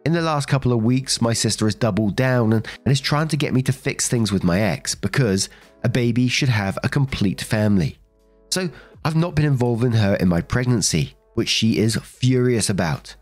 In 0.05 0.13
the 0.13 0.21
last 0.21 0.47
couple 0.47 0.71
of 0.71 0.83
weeks, 0.83 1.19
my 1.19 1.33
sister 1.33 1.65
has 1.65 1.73
doubled 1.73 2.15
down 2.15 2.53
and, 2.53 2.67
and 2.85 2.91
is 2.91 3.01
trying 3.01 3.27
to 3.29 3.37
get 3.37 3.55
me 3.55 3.63
to 3.63 3.73
fix 3.73 4.07
things 4.07 4.31
with 4.31 4.43
my 4.43 4.61
ex 4.61 4.93
because 4.93 5.49
a 5.83 5.89
baby 5.89 6.27
should 6.27 6.49
have 6.49 6.77
a 6.83 6.89
complete 6.89 7.41
family. 7.41 7.97
So 8.51 8.69
I've 9.03 9.15
not 9.15 9.33
been 9.33 9.45
involving 9.45 9.93
her 9.93 10.13
in 10.15 10.27
my 10.27 10.41
pregnancy, 10.41 11.15
which 11.33 11.49
she 11.49 11.79
is 11.79 11.95
furious 11.95 12.69
about. 12.69 13.15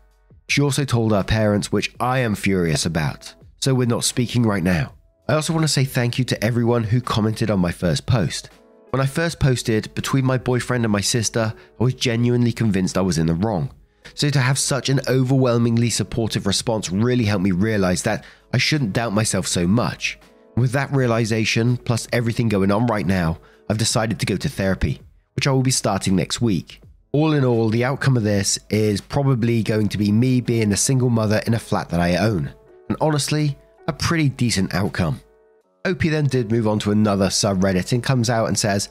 She 0.48 0.60
also 0.60 0.84
told 0.84 1.14
our 1.14 1.24
parents, 1.24 1.72
which 1.72 1.94
I 2.00 2.18
am 2.18 2.34
furious 2.34 2.84
about. 2.84 3.34
So 3.62 3.74
we're 3.74 3.86
not 3.86 4.04
speaking 4.04 4.42
right 4.42 4.62
now. 4.62 4.92
I 5.26 5.34
also 5.34 5.54
want 5.54 5.64
to 5.64 5.72
say 5.72 5.86
thank 5.86 6.18
you 6.18 6.24
to 6.26 6.44
everyone 6.44 6.84
who 6.84 7.00
commented 7.00 7.50
on 7.50 7.60
my 7.60 7.72
first 7.72 8.04
post. 8.04 8.50
When 8.90 9.00
I 9.00 9.06
first 9.06 9.40
posted, 9.40 9.94
between 9.94 10.26
my 10.26 10.36
boyfriend 10.36 10.84
and 10.84 10.92
my 10.92 11.00
sister, 11.00 11.54
I 11.80 11.82
was 11.82 11.94
genuinely 11.94 12.52
convinced 12.52 12.98
I 12.98 13.00
was 13.00 13.16
in 13.16 13.26
the 13.26 13.34
wrong. 13.34 13.70
So 14.12 14.28
to 14.30 14.40
have 14.40 14.58
such 14.58 14.88
an 14.88 15.00
overwhelmingly 15.08 15.90
supportive 15.90 16.46
response 16.46 16.90
really 16.90 17.24
helped 17.24 17.44
me 17.44 17.52
realize 17.52 18.02
that 18.02 18.24
I 18.52 18.58
shouldn't 18.58 18.92
doubt 18.92 19.12
myself 19.12 19.46
so 19.46 19.66
much. 19.66 20.18
With 20.56 20.72
that 20.72 20.92
realization, 20.92 21.76
plus 21.78 22.06
everything 22.12 22.48
going 22.48 22.70
on 22.70 22.86
right 22.86 23.06
now, 23.06 23.38
I've 23.68 23.78
decided 23.78 24.20
to 24.20 24.26
go 24.26 24.36
to 24.36 24.48
therapy, 24.48 25.00
which 25.34 25.46
I 25.46 25.50
will 25.50 25.62
be 25.62 25.70
starting 25.70 26.14
next 26.14 26.40
week. 26.40 26.80
All 27.12 27.32
in 27.32 27.44
all, 27.44 27.68
the 27.68 27.84
outcome 27.84 28.16
of 28.16 28.24
this 28.24 28.58
is 28.70 29.00
probably 29.00 29.62
going 29.62 29.88
to 29.88 29.98
be 29.98 30.12
me 30.12 30.40
being 30.40 30.72
a 30.72 30.76
single 30.76 31.10
mother 31.10 31.40
in 31.46 31.54
a 31.54 31.58
flat 31.58 31.88
that 31.88 32.00
I 32.00 32.16
own. 32.16 32.52
And 32.88 32.98
honestly, 33.00 33.56
a 33.88 33.92
pretty 33.92 34.28
decent 34.28 34.74
outcome. 34.74 35.20
Opie 35.84 36.08
then 36.08 36.26
did 36.26 36.50
move 36.50 36.66
on 36.66 36.78
to 36.80 36.92
another 36.92 37.26
subreddit 37.26 37.92
and 37.92 38.02
comes 38.02 38.30
out 38.30 38.48
and 38.48 38.58
says, 38.58 38.88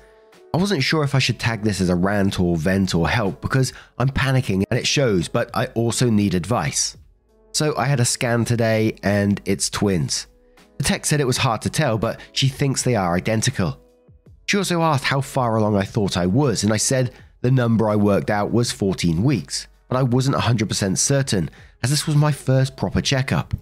I 0.56 0.60
wasn't 0.60 0.84
sure 0.84 1.04
if 1.04 1.16
I 1.16 1.20
should 1.20 1.40
tag 1.40 1.64
this 1.64 1.82
as 1.82 1.90
a 1.90 1.96
rant 1.96 2.40
or 2.40 2.56
vent 2.56 2.94
or 2.94 3.10
help 3.10 3.42
because 3.42 3.74
I'm 3.98 4.10
panicking 4.10 4.64
and 4.70 4.80
it 4.80 4.86
shows, 4.86 5.28
but 5.28 5.50
I 5.56 5.66
also 5.68 6.12
need 6.12 6.36
advice. 6.36 6.96
So 7.54 7.76
I 7.76 7.86
had 7.86 8.00
a 8.00 8.06
scan 8.06 8.46
today 8.46 8.96
and 9.02 9.42
it's 9.46 9.72
twins. 9.72 10.28
The 10.78 10.84
tech 10.84 11.08
said 11.08 11.20
it 11.20 11.28
was 11.28 11.38
hard 11.38 11.64
to 11.64 11.72
tell, 11.72 11.98
but 11.98 12.20
she 12.34 12.50
thinks 12.50 12.84
they 12.84 12.96
are 12.96 13.16
identical. 13.16 13.80
She 14.46 14.58
also 14.58 14.84
asked 14.84 15.06
how 15.06 15.22
far 15.22 15.56
along 15.56 15.76
I 15.76 15.86
thought 15.86 16.18
I 16.18 16.28
was, 16.28 16.64
and 16.64 16.72
I 16.72 16.78
said 16.78 17.14
the 17.42 17.50
number 17.50 17.90
I 17.90 17.96
worked 17.96 18.30
out 18.30 18.52
was 18.52 18.72
14 18.72 19.24
weeks, 19.24 19.68
but 19.90 19.98
I 19.98 20.04
wasn't 20.04 20.36
100% 20.36 20.98
certain 21.00 21.50
as 21.82 21.90
this 21.90 22.06
was 22.06 22.16
my 22.16 22.32
first 22.32 22.78
proper 22.78 23.02
checkup. 23.02 23.56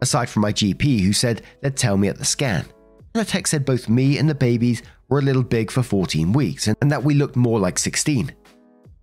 Aside 0.00 0.28
from 0.28 0.42
my 0.42 0.52
GP, 0.52 1.00
who 1.00 1.12
said 1.12 1.42
they'd 1.60 1.76
tell 1.76 1.96
me 1.96 2.06
at 2.06 2.18
the 2.18 2.24
scan. 2.24 2.66
And 3.14 3.24
the 3.26 3.30
tech 3.30 3.48
said 3.48 3.64
both 3.64 3.88
me 3.88 4.18
and 4.18 4.28
the 4.28 4.34
babies 4.34 4.82
were 5.08 5.18
a 5.18 5.22
little 5.22 5.42
big 5.42 5.70
for 5.70 5.82
14 5.82 6.32
weeks 6.32 6.68
and 6.68 6.90
that 6.90 7.04
we 7.04 7.14
looked 7.14 7.36
more 7.36 7.58
like 7.58 7.78
16. 7.78 8.34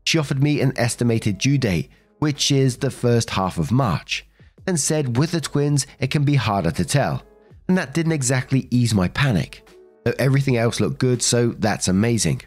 She 0.03 0.17
offered 0.17 0.43
me 0.43 0.61
an 0.61 0.73
estimated 0.77 1.37
due 1.37 1.57
date, 1.57 1.89
which 2.19 2.51
is 2.51 2.77
the 2.77 2.91
first 2.91 3.29
half 3.31 3.57
of 3.57 3.71
March, 3.71 4.25
and 4.67 4.79
said 4.79 5.17
with 5.17 5.31
the 5.31 5.41
twins 5.41 5.87
it 5.99 6.11
can 6.11 6.23
be 6.23 6.35
harder 6.35 6.71
to 6.71 6.85
tell, 6.85 7.23
and 7.67 7.77
that 7.77 7.93
didn't 7.93 8.11
exactly 8.11 8.67
ease 8.69 8.93
my 8.93 9.07
panic. 9.09 9.67
Though 10.03 10.13
everything 10.19 10.57
else 10.57 10.79
looked 10.79 10.99
good, 10.99 11.21
so 11.21 11.49
that's 11.59 11.87
amazing. 11.87 12.41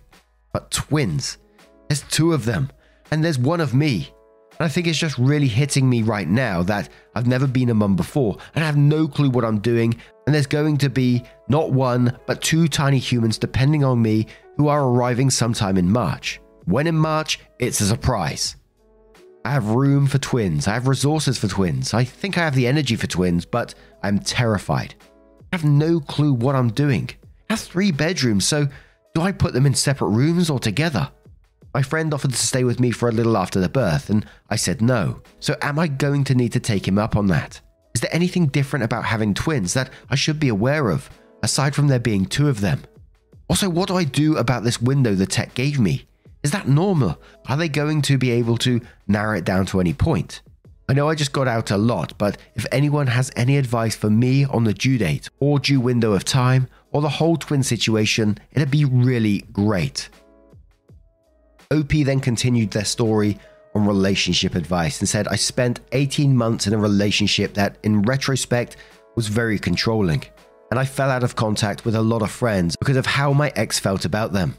But 0.53 0.71
twins, 0.71 1.39
there's 1.89 2.03
two 2.03 2.33
of 2.35 2.45
them, 2.45 2.71
and 3.11 3.25
there's 3.25 3.39
one 3.39 3.61
of 3.61 3.75
me. 3.75 4.11
And 4.59 4.65
I 4.65 4.69
think 4.69 4.87
it's 4.87 4.99
just 4.99 5.19
really 5.19 5.49
hitting 5.49 5.89
me 5.89 6.03
right 6.03 6.29
now 6.29 6.63
that 6.65 6.89
I've 7.15 7.27
never 7.27 7.47
been 7.47 7.69
a 7.69 7.75
mum 7.75 7.95
before 7.95 8.39
and 8.55 8.65
I 8.65 8.67
have 8.67 8.77
no 8.77 9.07
clue 9.07 9.29
what 9.29 9.45
I'm 9.45 9.59
doing. 9.59 9.95
And 10.27 10.35
there's 10.35 10.47
going 10.47 10.79
to 10.79 10.91
be 10.91 11.23
not 11.49 11.73
one, 11.73 12.19
but 12.27 12.43
two 12.43 12.67
tiny 12.69 12.99
humans, 12.99 13.39
depending 13.39 13.85
on 13.85 14.03
me, 14.03 14.27
who 14.57 14.69
are 14.69 14.89
arriving 14.89 15.31
sometime 15.31 15.77
in 15.77 15.91
March. 15.91 16.41
When 16.65 16.87
in 16.87 16.97
March, 16.97 17.39
it's 17.59 17.81
a 17.81 17.87
surprise. 17.87 18.57
I 19.45 19.51
have 19.51 19.69
room 19.69 20.09
for 20.09 20.19
twins. 20.19 20.67
I 20.67 20.75
have 20.75 20.89
resources 20.89 21.39
for 21.39 21.47
twins. 21.47 21.95
I 21.95 22.03
think 22.03 22.37
I 22.37 22.41
have 22.41 22.57
the 22.57 22.67
energy 22.67 22.97
for 22.97 23.07
twins, 23.07 23.45
but 23.45 23.75
I'm 24.03 24.19
terrified. 24.19 24.97
I 25.53 25.57
have 25.57 25.65
no 25.65 26.01
clue 26.01 26.33
what 26.33 26.57
I'm 26.57 26.73
doing. 26.73 27.11
I 27.49 27.53
have 27.53 27.61
three 27.61 27.93
bedrooms, 27.93 28.45
so 28.45 28.67
do 29.15 29.21
I 29.21 29.31
put 29.31 29.53
them 29.53 29.65
in 29.65 29.75
separate 29.75 30.09
rooms 30.09 30.51
or 30.51 30.59
together? 30.59 31.11
My 31.73 31.83
friend 31.83 32.13
offered 32.13 32.33
to 32.33 32.37
stay 32.37 32.65
with 32.65 32.81
me 32.81 32.91
for 32.91 33.09
a 33.09 33.13
little 33.13 33.37
after 33.37 33.61
the 33.61 33.69
birth, 33.69 34.11
and 34.11 34.27
I 34.51 34.57
said 34.57 34.83
no. 34.83 35.21
So, 35.39 35.57
am 35.63 35.79
I 35.79 35.89
going 35.89 36.25
to 36.25 36.35
need 36.35 36.53
to 36.53 36.61
take 36.61 36.89
him 36.89 36.99
up 36.99 37.15
on 37.15 37.29
that? 37.29 37.61
Is 37.97 38.03
there 38.03 38.15
anything 38.15 38.49
different 38.49 38.85
about 38.85 39.07
having 39.07 39.33
twins 39.33 39.73
that 39.73 39.89
I 40.11 40.17
should 40.17 40.39
be 40.39 40.51
aware 40.51 40.91
of, 40.91 41.09
aside 41.43 41.75
from 41.75 41.89
there 41.89 41.99
being 41.99 42.27
two 42.27 42.47
of 42.47 42.61
them? 42.61 42.83
Also, 43.49 43.71
what 43.71 43.89
do 43.89 43.97
I 43.97 44.05
do 44.05 44.37
about 44.37 44.65
this 44.65 44.83
window 44.83 45.15
the 45.15 45.25
tech 45.25 45.55
gave 45.55 45.81
me? 45.81 46.05
Is 46.43 46.51
that 46.51 46.69
normal? 46.69 47.19
Are 47.49 47.57
they 47.57 47.71
going 47.71 48.03
to 48.03 48.19
be 48.19 48.33
able 48.33 48.59
to 48.59 48.83
narrow 49.09 49.39
it 49.39 49.47
down 49.47 49.65
to 49.69 49.81
any 49.81 49.95
point? 49.95 50.43
I 50.91 50.93
know 50.93 51.09
I 51.09 51.15
just 51.15 51.33
got 51.33 51.49
out 51.49 51.71
a 51.71 51.79
lot, 51.79 52.13
but 52.19 52.37
if 52.55 52.67
anyone 52.71 53.07
has 53.07 53.33
any 53.35 53.57
advice 53.57 53.97
for 53.97 54.11
me 54.11 54.45
on 54.45 54.65
the 54.65 54.75
due 54.75 54.99
date 54.99 55.31
or 55.41 55.59
due 55.59 55.81
window 55.81 56.13
of 56.13 56.23
time 56.23 56.69
or 56.93 57.01
the 57.01 57.09
whole 57.09 57.39
twin 57.39 57.63
situation, 57.63 58.37
it'd 58.53 58.71
be 58.71 58.85
really 58.85 59.47
great. 59.53 60.11
OP 61.71 61.89
then 61.89 62.21
continued 62.21 62.73
their 62.73 62.85
story 62.85 63.39
on 63.77 63.87
relationship 63.87 64.55
advice 64.55 65.01
and 65.01 65.09
said, 65.09 65.29
I 65.29 65.37
spent 65.37 65.81
18 65.93 66.35
months 66.35 66.67
in 66.67 66.73
a 66.73 66.79
relationship 66.79 67.55
that, 67.55 67.77
in 67.83 68.03
retrospect, 68.03 68.77
was 69.15 69.29
very 69.29 69.59
controlling, 69.59 70.25
and 70.71 70.81
I 70.81 70.85
fell 70.85 71.11
out 71.11 71.23
of 71.23 71.37
contact 71.37 71.85
with 71.85 71.95
a 71.95 72.03
lot 72.03 72.23
of 72.23 72.31
friends 72.31 72.77
because 72.77 72.97
of 72.97 73.07
how 73.07 73.33
my 73.33 73.53
ex 73.55 73.79
felt 73.79 74.05
about 74.05 74.33
them. 74.33 74.57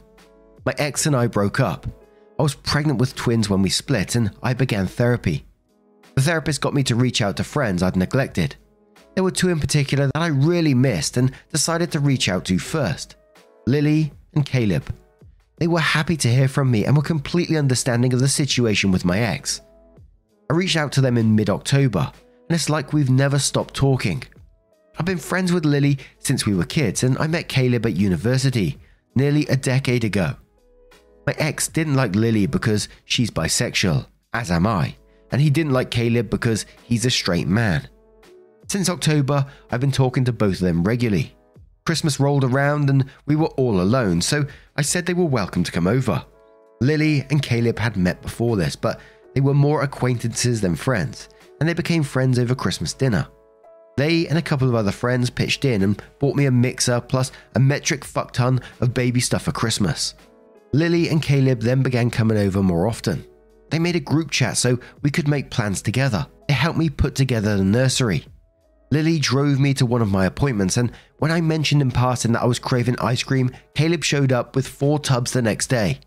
My 0.64 0.74
ex 0.78 1.06
and 1.06 1.16
I 1.16 1.26
broke 1.26 1.60
up. 1.60 1.86
I 2.38 2.42
was 2.42 2.54
pregnant 2.54 3.00
with 3.00 3.16
twins 3.16 3.50
when 3.50 3.62
we 3.62 3.68
split, 3.68 4.14
and 4.14 4.30
I 4.42 4.54
began 4.54 4.86
therapy. 4.86 5.44
The 6.14 6.22
therapist 6.22 6.60
got 6.60 6.74
me 6.74 6.82
to 6.84 6.94
reach 6.94 7.20
out 7.20 7.36
to 7.36 7.44
friends 7.44 7.82
I'd 7.82 7.96
neglected. 7.96 8.56
There 9.14 9.24
were 9.24 9.30
two 9.32 9.48
in 9.48 9.58
particular 9.58 10.06
that 10.06 10.22
I 10.22 10.28
really 10.28 10.74
missed 10.74 11.16
and 11.16 11.32
decided 11.52 11.90
to 11.92 12.00
reach 12.00 12.28
out 12.28 12.44
to 12.46 12.58
first 12.58 13.16
Lily 13.66 14.12
and 14.34 14.46
Caleb. 14.46 14.84
They 15.58 15.66
were 15.66 15.80
happy 15.80 16.16
to 16.18 16.28
hear 16.28 16.48
from 16.48 16.70
me 16.70 16.84
and 16.84 16.96
were 16.96 17.02
completely 17.02 17.56
understanding 17.56 18.12
of 18.12 18.20
the 18.20 18.28
situation 18.28 18.92
with 18.92 19.04
my 19.04 19.18
ex. 19.18 19.60
I 20.50 20.54
reached 20.54 20.76
out 20.76 20.92
to 20.92 21.00
them 21.00 21.18
in 21.18 21.34
mid 21.34 21.50
October, 21.50 22.10
and 22.48 22.54
it's 22.54 22.70
like 22.70 22.92
we've 22.92 23.10
never 23.10 23.38
stopped 23.38 23.74
talking. 23.74 24.22
I've 24.98 25.06
been 25.06 25.18
friends 25.18 25.52
with 25.52 25.64
Lily 25.64 25.98
since 26.18 26.46
we 26.46 26.54
were 26.54 26.64
kids, 26.64 27.02
and 27.02 27.18
I 27.18 27.26
met 27.26 27.48
Caleb 27.48 27.86
at 27.86 27.96
university 27.96 28.78
nearly 29.14 29.46
a 29.46 29.56
decade 29.56 30.04
ago. 30.04 30.34
My 31.26 31.34
ex 31.38 31.68
didn't 31.68 31.96
like 31.96 32.14
Lily 32.14 32.46
because 32.46 32.88
she's 33.04 33.30
bisexual, 33.30 34.06
as 34.32 34.50
am 34.50 34.66
I, 34.66 34.94
and 35.30 35.40
he 35.40 35.50
didn't 35.50 35.72
like 35.72 35.90
Caleb 35.90 36.30
because 36.30 36.66
he's 36.84 37.04
a 37.04 37.10
straight 37.10 37.48
man. 37.48 37.88
Since 38.68 38.88
October, 38.88 39.46
I've 39.70 39.80
been 39.80 39.92
talking 39.92 40.24
to 40.24 40.32
both 40.32 40.54
of 40.54 40.60
them 40.60 40.84
regularly. 40.84 41.34
Christmas 41.84 42.20
rolled 42.20 42.44
around 42.44 42.90
and 42.90 43.06
we 43.26 43.34
were 43.34 43.46
all 43.56 43.80
alone, 43.80 44.20
so 44.20 44.46
I 44.78 44.82
said 44.82 45.06
they 45.06 45.14
were 45.14 45.24
welcome 45.24 45.64
to 45.64 45.72
come 45.72 45.88
over. 45.88 46.24
Lily 46.80 47.26
and 47.30 47.42
Caleb 47.42 47.80
had 47.80 47.96
met 47.96 48.22
before 48.22 48.56
this, 48.56 48.76
but 48.76 49.00
they 49.34 49.40
were 49.40 49.52
more 49.52 49.82
acquaintances 49.82 50.60
than 50.60 50.76
friends, 50.76 51.28
and 51.58 51.68
they 51.68 51.74
became 51.74 52.04
friends 52.04 52.38
over 52.38 52.54
Christmas 52.54 52.92
dinner. 52.92 53.26
They 53.96 54.28
and 54.28 54.38
a 54.38 54.42
couple 54.42 54.68
of 54.68 54.76
other 54.76 54.92
friends 54.92 55.30
pitched 55.30 55.64
in 55.64 55.82
and 55.82 56.00
bought 56.20 56.36
me 56.36 56.46
a 56.46 56.52
mixer 56.52 57.00
plus 57.00 57.32
a 57.56 57.58
metric 57.58 58.04
fuck 58.04 58.30
ton 58.30 58.60
of 58.80 58.94
baby 58.94 59.18
stuff 59.18 59.42
for 59.42 59.52
Christmas. 59.52 60.14
Lily 60.72 61.08
and 61.08 61.20
Caleb 61.20 61.60
then 61.60 61.82
began 61.82 62.08
coming 62.08 62.38
over 62.38 62.62
more 62.62 62.86
often. 62.86 63.26
They 63.70 63.80
made 63.80 63.96
a 63.96 64.00
group 64.00 64.30
chat 64.30 64.58
so 64.58 64.78
we 65.02 65.10
could 65.10 65.26
make 65.26 65.50
plans 65.50 65.82
together. 65.82 66.24
It 66.48 66.52
helped 66.52 66.78
me 66.78 66.88
put 66.88 67.16
together 67.16 67.56
the 67.56 67.64
nursery. 67.64 68.26
Lily 68.90 69.18
drove 69.18 69.60
me 69.60 69.74
to 69.74 69.86
one 69.86 70.00
of 70.00 70.10
my 70.10 70.24
appointments, 70.24 70.78
and 70.78 70.92
when 71.18 71.30
I 71.30 71.40
mentioned 71.40 71.82
in 71.82 71.90
passing 71.90 72.32
that 72.32 72.42
I 72.42 72.46
was 72.46 72.58
craving 72.58 72.98
ice 73.00 73.22
cream, 73.22 73.50
Caleb 73.74 74.02
showed 74.02 74.32
up 74.32 74.56
with 74.56 74.66
four 74.66 74.98
tubs 74.98 75.32
the 75.32 75.42
next 75.42 75.66
day. 75.66 76.00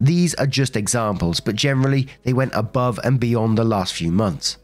These 0.00 0.34
are 0.34 0.46
just 0.46 0.76
examples, 0.76 1.40
but 1.40 1.54
generally 1.54 2.08
they 2.24 2.32
went 2.32 2.54
above 2.54 2.98
and 3.04 3.20
beyond 3.20 3.56
the 3.56 3.64
last 3.64 3.94
few 3.94 4.10
months. 4.10 4.56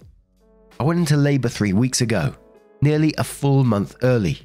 I 0.81 0.85
went 0.85 0.99
into 0.99 1.17
labour 1.17 1.49
three 1.49 1.73
weeks 1.73 2.01
ago, 2.01 2.35
nearly 2.81 3.15
a 3.17 3.25
full 3.25 3.63
month 3.63 3.95
early. 4.03 4.41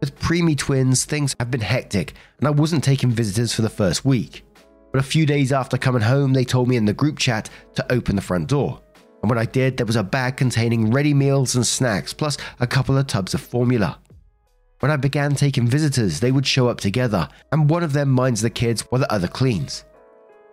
With 0.00 0.18
preemie 0.18 0.58
twins, 0.58 1.04
things 1.04 1.34
have 1.38 1.50
been 1.50 1.60
hectic, 1.60 2.14
and 2.38 2.48
I 2.48 2.50
wasn't 2.50 2.84
taking 2.84 3.10
visitors 3.10 3.54
for 3.54 3.62
the 3.62 3.70
first 3.70 4.04
week. 4.04 4.44
But 4.90 5.00
a 5.00 5.04
few 5.04 5.24
days 5.24 5.52
after 5.52 5.78
coming 5.78 6.02
home, 6.02 6.34
they 6.34 6.44
told 6.44 6.68
me 6.68 6.76
in 6.76 6.84
the 6.84 6.92
group 6.92 7.18
chat 7.18 7.48
to 7.76 7.92
open 7.92 8.16
the 8.16 8.22
front 8.22 8.48
door 8.48 8.81
and 9.22 9.30
when 9.30 9.38
I 9.38 9.44
did, 9.44 9.76
there 9.76 9.86
was 9.86 9.96
a 9.96 10.02
bag 10.02 10.36
containing 10.36 10.90
ready 10.90 11.14
meals 11.14 11.54
and 11.54 11.66
snacks, 11.66 12.12
plus 12.12 12.36
a 12.60 12.66
couple 12.66 12.98
of 12.98 13.06
tubs 13.06 13.34
of 13.34 13.40
formula. 13.40 13.98
When 14.80 14.90
I 14.90 14.96
began 14.96 15.36
taking 15.36 15.68
visitors, 15.68 16.18
they 16.18 16.32
would 16.32 16.46
show 16.46 16.66
up 16.68 16.80
together, 16.80 17.28
and 17.52 17.70
one 17.70 17.84
of 17.84 17.92
them 17.92 18.10
minds 18.10 18.42
the 18.42 18.50
kids 18.50 18.82
while 18.82 19.00
the 19.00 19.12
other 19.12 19.28
cleans. 19.28 19.84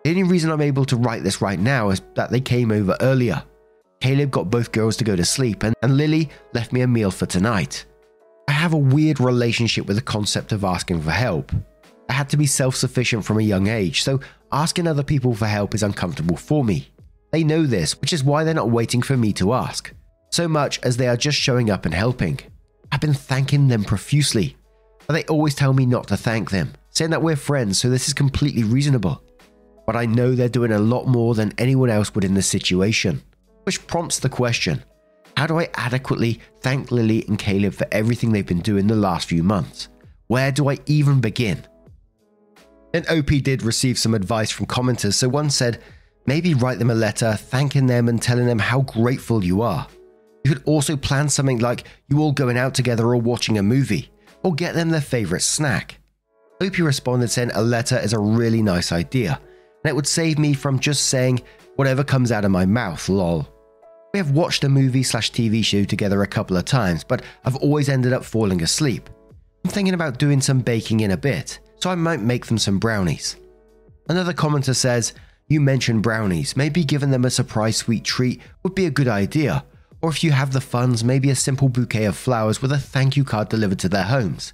The 0.03 0.11
only 0.11 0.23
reason 0.23 0.51
I'm 0.51 0.61
able 0.61 0.85
to 0.85 0.97
write 0.97 1.23
this 1.23 1.41
right 1.41 1.59
now 1.59 1.89
is 1.89 2.01
that 2.13 2.29
they 2.29 2.39
came 2.39 2.71
over 2.71 2.95
earlier. 3.01 3.43
Caleb 4.01 4.31
got 4.31 4.51
both 4.51 4.71
girls 4.71 4.95
to 4.97 5.03
go 5.03 5.15
to 5.15 5.25
sleep, 5.25 5.63
and, 5.63 5.75
and 5.81 5.97
Lily 5.97 6.29
left 6.53 6.71
me 6.71 6.81
a 6.81 6.87
meal 6.87 7.09
for 7.09 7.25
tonight. 7.25 7.85
I 8.47 8.51
have 8.51 8.73
a 8.73 8.77
weird 8.77 9.19
relationship 9.19 9.87
with 9.87 9.95
the 9.95 10.01
concept 10.01 10.51
of 10.51 10.63
asking 10.63 11.01
for 11.01 11.11
help. 11.11 11.51
I 12.07 12.13
had 12.13 12.29
to 12.29 12.37
be 12.37 12.45
self 12.45 12.75
sufficient 12.75 13.25
from 13.25 13.39
a 13.39 13.43
young 13.43 13.67
age, 13.67 14.03
so 14.03 14.19
asking 14.51 14.87
other 14.87 15.03
people 15.03 15.33
for 15.33 15.47
help 15.47 15.73
is 15.73 15.83
uncomfortable 15.83 16.37
for 16.37 16.63
me. 16.63 16.87
They 17.31 17.43
know 17.43 17.65
this, 17.65 17.99
which 18.01 18.13
is 18.13 18.23
why 18.23 18.43
they're 18.43 18.53
not 18.53 18.71
waiting 18.71 19.01
for 19.01 19.15
me 19.15 19.33
to 19.33 19.53
ask, 19.53 19.93
so 20.31 20.47
much 20.47 20.79
as 20.81 20.97
they 20.97 21.07
are 21.07 21.17
just 21.17 21.37
showing 21.37 21.69
up 21.69 21.85
and 21.85 21.93
helping. 21.93 22.39
I've 22.91 23.01
been 23.01 23.13
thanking 23.13 23.67
them 23.67 23.83
profusely, 23.83 24.57
but 25.05 25.13
they 25.13 25.23
always 25.25 25.55
tell 25.55 25.73
me 25.73 25.85
not 25.85 26.07
to 26.07 26.17
thank 26.17 26.49
them, 26.49 26.73
saying 26.89 27.11
that 27.11 27.21
we're 27.21 27.35
friends, 27.35 27.77
so 27.77 27.89
this 27.89 28.07
is 28.07 28.13
completely 28.13 28.63
reasonable. 28.63 29.23
But 29.85 29.95
I 29.95 30.05
know 30.05 30.33
they're 30.33 30.49
doing 30.49 30.71
a 30.71 30.79
lot 30.79 31.07
more 31.07 31.35
than 31.35 31.53
anyone 31.57 31.89
else 31.89 32.13
would 32.13 32.23
in 32.23 32.33
this 32.33 32.47
situation, 32.47 33.21
which 33.63 33.85
prompts 33.87 34.19
the 34.19 34.29
question 34.29 34.83
how 35.39 35.47
do 35.47 35.57
I 35.57 35.69
adequately 35.75 36.41
thank 36.59 36.91
Lily 36.91 37.23
and 37.29 37.39
Caleb 37.39 37.73
for 37.73 37.87
everything 37.93 38.33
they've 38.33 38.45
been 38.45 38.59
doing 38.59 38.87
the 38.87 38.95
last 38.95 39.29
few 39.29 39.41
months? 39.41 39.87
Where 40.27 40.51
do 40.51 40.69
I 40.69 40.79
even 40.85 41.21
begin? 41.21 41.65
And 42.93 43.09
OP 43.09 43.27
did 43.41 43.63
receive 43.63 43.97
some 43.97 44.13
advice 44.13 44.51
from 44.51 44.65
commenters, 44.65 45.13
so 45.13 45.29
one 45.29 45.49
said, 45.49 45.81
Maybe 46.29 46.53
write 46.53 46.77
them 46.77 46.91
a 46.91 46.93
letter 46.93 47.33
thanking 47.33 47.87
them 47.87 48.07
and 48.07 48.21
telling 48.21 48.45
them 48.45 48.59
how 48.59 48.81
grateful 48.81 49.43
you 49.43 49.63
are. 49.63 49.87
You 50.43 50.53
could 50.53 50.63
also 50.67 50.95
plan 50.95 51.27
something 51.27 51.57
like 51.57 51.85
you 52.07 52.19
all 52.21 52.31
going 52.31 52.55
out 52.55 52.75
together 52.75 53.07
or 53.07 53.17
watching 53.17 53.57
a 53.57 53.63
movie, 53.63 54.11
or 54.43 54.53
get 54.53 54.75
them 54.75 54.91
their 54.91 55.01
favourite 55.01 55.41
snack. 55.41 55.97
Hope 56.61 56.77
you 56.77 56.85
responded 56.85 57.29
saying 57.29 57.49
a 57.55 57.63
letter 57.63 57.97
is 57.97 58.13
a 58.13 58.19
really 58.19 58.61
nice 58.61 58.91
idea, 58.91 59.41
and 59.83 59.89
it 59.89 59.95
would 59.95 60.05
save 60.05 60.37
me 60.37 60.53
from 60.53 60.77
just 60.77 61.07
saying 61.07 61.41
whatever 61.77 62.03
comes 62.03 62.31
out 62.31 62.45
of 62.45 62.51
my 62.51 62.63
mouth, 62.63 63.09
lol. 63.09 63.51
We 64.13 64.19
have 64.19 64.29
watched 64.29 64.63
a 64.63 64.69
movie 64.69 65.01
slash 65.01 65.31
TV 65.31 65.65
show 65.65 65.83
together 65.83 66.21
a 66.21 66.27
couple 66.27 66.57
of 66.57 66.65
times, 66.65 67.03
but 67.03 67.23
I've 67.43 67.55
always 67.55 67.89
ended 67.89 68.13
up 68.13 68.23
falling 68.23 68.61
asleep. 68.61 69.09
I'm 69.65 69.71
thinking 69.71 69.95
about 69.95 70.19
doing 70.19 70.41
some 70.41 70.59
baking 70.59 70.99
in 70.99 71.09
a 71.09 71.17
bit, 71.17 71.57
so 71.79 71.89
I 71.89 71.95
might 71.95 72.21
make 72.21 72.45
them 72.45 72.59
some 72.59 72.77
brownies. 72.77 73.37
Another 74.09 74.33
commenter 74.33 74.75
says, 74.75 75.15
you 75.49 75.59
mentioned 75.59 76.03
brownies. 76.03 76.55
Maybe 76.55 76.83
giving 76.83 77.09
them 77.09 77.25
a 77.25 77.29
surprise 77.29 77.77
sweet 77.77 78.03
treat 78.03 78.41
would 78.63 78.75
be 78.75 78.85
a 78.85 78.91
good 78.91 79.07
idea. 79.07 79.65
Or 80.01 80.09
if 80.09 80.23
you 80.23 80.31
have 80.31 80.53
the 80.53 80.61
funds, 80.61 81.03
maybe 81.03 81.29
a 81.31 81.35
simple 81.35 81.67
bouquet 81.67 82.05
of 82.05 82.15
flowers 82.15 82.61
with 82.61 82.71
a 82.71 82.77
thank 82.77 83.17
you 83.17 83.23
card 83.23 83.49
delivered 83.49 83.79
to 83.79 83.89
their 83.89 84.03
homes. 84.03 84.53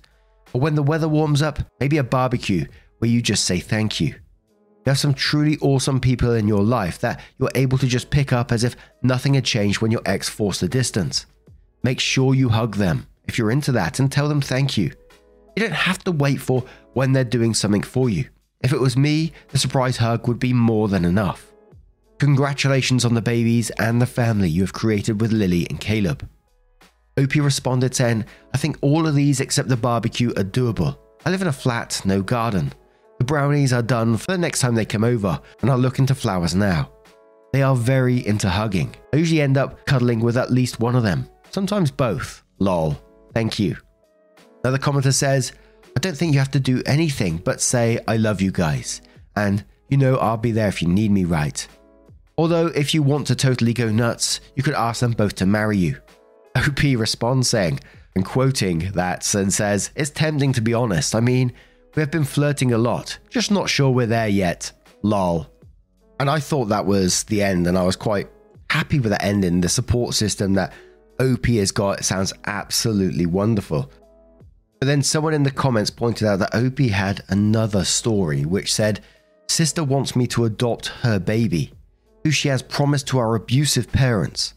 Or 0.54 0.62
when 0.62 0.76
the 0.76 0.82
weather 0.82 1.10
warms 1.10 1.42
up, 1.42 1.60
maybe 1.80 1.98
a 1.98 2.04
barbecue 2.04 2.66
where 3.00 3.12
you 3.12 3.22
just 3.22 3.44
say 3.44 3.60
thank 3.60 4.00
you. 4.00 4.08
You 4.08 4.92
have 4.92 4.98
some 4.98 5.14
truly 5.14 5.58
awesome 5.62 6.00
people 6.00 6.34
in 6.34 6.48
your 6.48 6.64
life 6.64 7.00
that 7.00 7.20
you're 7.38 7.52
able 7.56 7.78
to 7.80 7.88
just 7.88 8.10
pick 8.10 8.32
up 8.32 8.52
as 8.52 8.64
if 8.64 8.76
nothing 9.02 9.34
had 9.34 9.44
changed 9.44 9.82
when 9.82 9.92
your 9.92 10.02
ex 10.06 10.30
forced 10.30 10.64
a 10.64 10.68
distance. 10.68 11.26
Make 11.84 12.00
sure 12.00 12.34
you 12.34 12.50
hug 12.50 12.76
them 12.76 13.08
if 13.28 13.38
you're 13.38 13.52
into 13.52 13.72
that 13.74 14.00
and 14.00 14.12
tell 14.12 14.30
them 14.30 14.42
thank 14.42 14.78
you. 14.78 14.92
You 15.56 15.64
don't 15.64 15.74
have 15.74 16.04
to 16.06 16.12
wait 16.12 16.38
for 16.38 16.64
when 16.94 17.12
they're 17.12 17.24
doing 17.24 17.54
something 17.54 17.84
for 17.84 18.10
you. 18.10 18.30
If 18.66 18.74
it 18.74 18.82
was 18.82 18.98
me, 18.98 19.32
the 19.50 19.60
surprise 19.60 19.98
hug 19.98 20.28
would 20.28 20.40
be 20.40 20.52
more 20.52 20.88
than 20.88 21.06
enough. 21.06 21.54
Congratulations 22.18 23.06
on 23.06 23.14
the 23.14 23.22
babies 23.22 23.70
and 23.70 24.02
the 24.02 24.08
family 24.08 24.50
you 24.50 24.64
have 24.64 24.74
created 24.74 25.22
with 25.22 25.32
Lily 25.32 25.68
and 25.70 25.80
Caleb. 25.80 26.28
Opie 27.16 27.42
responded 27.42 27.94
saying, 27.94 28.26
I 28.56 28.58
think 28.58 28.80
all 28.82 29.06
of 29.06 29.14
these 29.14 29.40
except 29.40 29.70
the 29.70 29.78
barbecue 29.78 30.32
are 30.32 30.44
doable. 30.44 30.98
I 31.28 31.30
live 31.30 31.44
in 31.44 31.48
a 31.48 31.54
flat, 31.54 32.02
no 32.06 32.24
garden. 32.24 32.74
The 33.20 33.26
brownies 33.26 33.72
are 33.72 33.84
done 33.84 34.18
for 34.18 34.32
the 34.32 34.38
next 34.40 34.62
time 34.62 34.74
they 34.74 34.84
come 34.84 35.04
over, 35.04 35.40
and 35.62 35.70
I'll 35.70 35.78
look 35.78 36.00
into 36.00 36.16
flowers 36.16 36.56
now. 36.56 36.92
They 37.54 37.62
are 37.62 37.76
very 37.76 38.26
into 38.26 38.50
hugging. 38.50 38.96
I 39.14 39.18
usually 39.18 39.42
end 39.42 39.58
up 39.58 39.86
cuddling 39.86 40.22
with 40.22 40.38
at 40.38 40.52
least 40.52 40.80
one 40.80 40.96
of 40.96 41.04
them, 41.04 41.30
sometimes 41.52 41.92
both. 41.92 42.42
Lol. 42.58 42.98
Thank 43.32 43.60
you. 43.60 43.78
Another 44.64 44.80
commenter 44.80 45.14
says, 45.14 45.54
I 45.96 46.00
don't 46.00 46.18
think 46.18 46.34
you 46.34 46.40
have 46.40 46.52
to 46.52 46.60
do 46.60 46.84
anything 46.86 47.38
but 47.38 47.62
say, 47.62 48.00
I 48.08 48.18
love 48.18 48.42
you 48.42 48.52
guys, 48.52 49.02
and 49.36 49.64
you 49.90 49.98
know 49.98 50.18
I'll 50.18 50.38
be 50.38 50.52
there 50.52 50.68
if 50.68 50.82
you 50.82 50.88
need 50.88 51.12
me, 51.12 51.24
right? 51.24 51.68
Although, 52.38 52.68
if 52.68 52.94
you 52.94 53.02
want 53.02 53.28
to 53.28 53.36
totally 53.36 53.74
go 53.74 53.90
nuts, 53.90 54.42
you 54.56 54.64
could 54.64 54.74
ask 54.74 55.00
them 55.00 55.12
both 55.14 55.36
to 55.36 55.46
marry 55.46 55.78
you. 55.78 56.02
OP 56.56 56.84
responds 56.84 57.50
saying, 57.50 57.80
and 58.16 58.26
quoting 58.26 58.92
that, 58.92 59.34
and 59.36 59.54
says, 59.54 59.92
It's 59.96 60.10
tempting 60.10 60.54
to 60.54 60.62
be 60.62 60.74
honest. 60.74 61.16
I 61.16 61.22
mean, 61.22 61.54
we 61.96 62.02
have 62.02 62.12
been 62.12 62.26
flirting 62.26 62.74
a 62.74 62.78
lot, 62.78 63.18
just 63.30 63.52
not 63.52 63.70
sure 63.70 63.90
we're 63.90 64.06
there 64.06 64.28
yet. 64.28 64.72
Lol. 65.02 65.48
And 66.20 66.30
I 66.30 66.40
thought 66.40 66.66
that 66.66 66.86
was 66.86 67.24
the 67.24 67.42
end, 67.42 67.68
and 67.68 67.78
I 67.78 67.84
was 67.84 67.96
quite 67.96 68.30
happy 68.70 69.00
with 69.00 69.12
that 69.12 69.24
ending. 69.24 69.62
The 69.62 69.70
support 69.70 70.14
system 70.14 70.54
that 70.54 70.74
OP 71.20 71.46
has 71.48 71.72
got 71.72 72.04
sounds 72.04 72.34
absolutely 72.46 73.26
wonderful. 73.26 73.90
But 74.86 74.90
then 74.90 75.02
someone 75.02 75.34
in 75.34 75.42
the 75.42 75.50
comments 75.50 75.90
pointed 75.90 76.28
out 76.28 76.38
that 76.38 76.54
Opie 76.54 76.90
had 76.90 77.24
another 77.30 77.84
story 77.84 78.46
which 78.46 78.72
said, 78.72 79.00
Sister 79.48 79.84
wants 79.84 80.16
me 80.16 80.28
to 80.28 80.46
adopt 80.46 80.90
her 81.02 81.18
baby 81.18 81.72
who 82.24 82.30
she 82.30 82.50
has 82.50 82.62
promised 82.62 83.08
to 83.08 83.18
our 83.18 83.34
abusive 83.34 83.92
parents. 83.92 84.54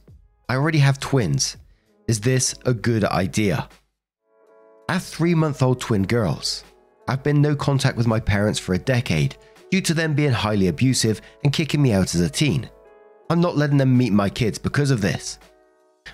I 0.47 0.57
already 0.57 0.81
have 0.81 1.01
twins. 1.01 1.57
Is 2.09 2.21
this 2.21 2.55
a 2.67 2.75
good 2.75 3.05
idea? 3.05 3.71
I 4.91 4.93
have 4.93 5.03
three 5.03 5.35
month 5.35 5.62
old 5.62 5.81
twin 5.81 6.03
girls. 6.03 6.62
I've 7.09 7.23
been 7.23 7.41
no 7.41 7.57
contact 7.57 7.97
with 7.97 8.07
my 8.07 8.21
parents 8.21 8.59
for 8.59 8.75
a 8.75 8.79
decade 8.79 9.35
due 9.71 9.81
to 9.81 9.95
them 9.95 10.12
being 10.12 10.33
highly 10.33 10.69
abusive 10.69 11.23
and 11.43 11.55
kicking 11.55 11.81
me 11.81 11.95
out 11.95 12.14
as 12.14 12.21
a 12.21 12.29
teen. 12.29 12.69
I'm 13.31 13.41
not 13.41 13.57
letting 13.57 13.79
them 13.79 13.97
meet 13.97 14.12
my 14.12 14.29
kids 14.29 14.59
because 14.59 14.91
of 14.91 15.01
this. 15.01 15.38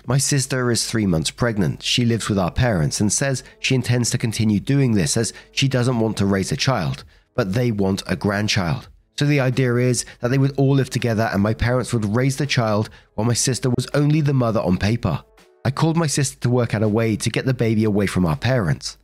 My 0.05 0.17
sister 0.17 0.71
is 0.71 0.85
three 0.85 1.05
months 1.05 1.31
pregnant. 1.31 1.83
She 1.83 2.05
lives 2.05 2.29
with 2.29 2.39
our 2.39 2.51
parents 2.51 2.99
and 2.99 3.11
says 3.11 3.43
she 3.59 3.75
intends 3.75 4.09
to 4.11 4.17
continue 4.17 4.59
doing 4.59 4.93
this 4.93 5.17
as 5.17 5.33
she 5.51 5.67
doesn't 5.67 5.99
want 5.99 6.17
to 6.17 6.25
raise 6.25 6.51
a 6.51 6.57
child, 6.57 7.03
but 7.35 7.53
they 7.53 7.71
want 7.71 8.03
a 8.07 8.15
grandchild. 8.15 8.87
So 9.17 9.25
the 9.25 9.39
idea 9.39 9.75
is 9.75 10.05
that 10.19 10.29
they 10.29 10.37
would 10.37 10.57
all 10.57 10.75
live 10.75 10.89
together 10.89 11.29
and 11.31 11.41
my 11.41 11.53
parents 11.53 11.93
would 11.93 12.15
raise 12.15 12.37
the 12.37 12.45
child 12.45 12.89
while 13.13 13.25
my 13.25 13.33
sister 13.33 13.69
was 13.69 13.87
only 13.93 14.21
the 14.21 14.33
mother 14.33 14.59
on 14.59 14.77
paper. 14.77 15.23
I 15.63 15.71
called 15.71 15.97
my 15.97 16.07
sister 16.07 16.37
to 16.41 16.49
work 16.49 16.75
out 16.75 16.83
a 16.83 16.87
way 16.87 17.15
to 17.15 17.29
get 17.29 17.45
the 17.45 17.53
baby 17.53 17.85
away 17.85 18.07
from 18.07 18.25
our 18.25 18.35
parents. 18.35 18.97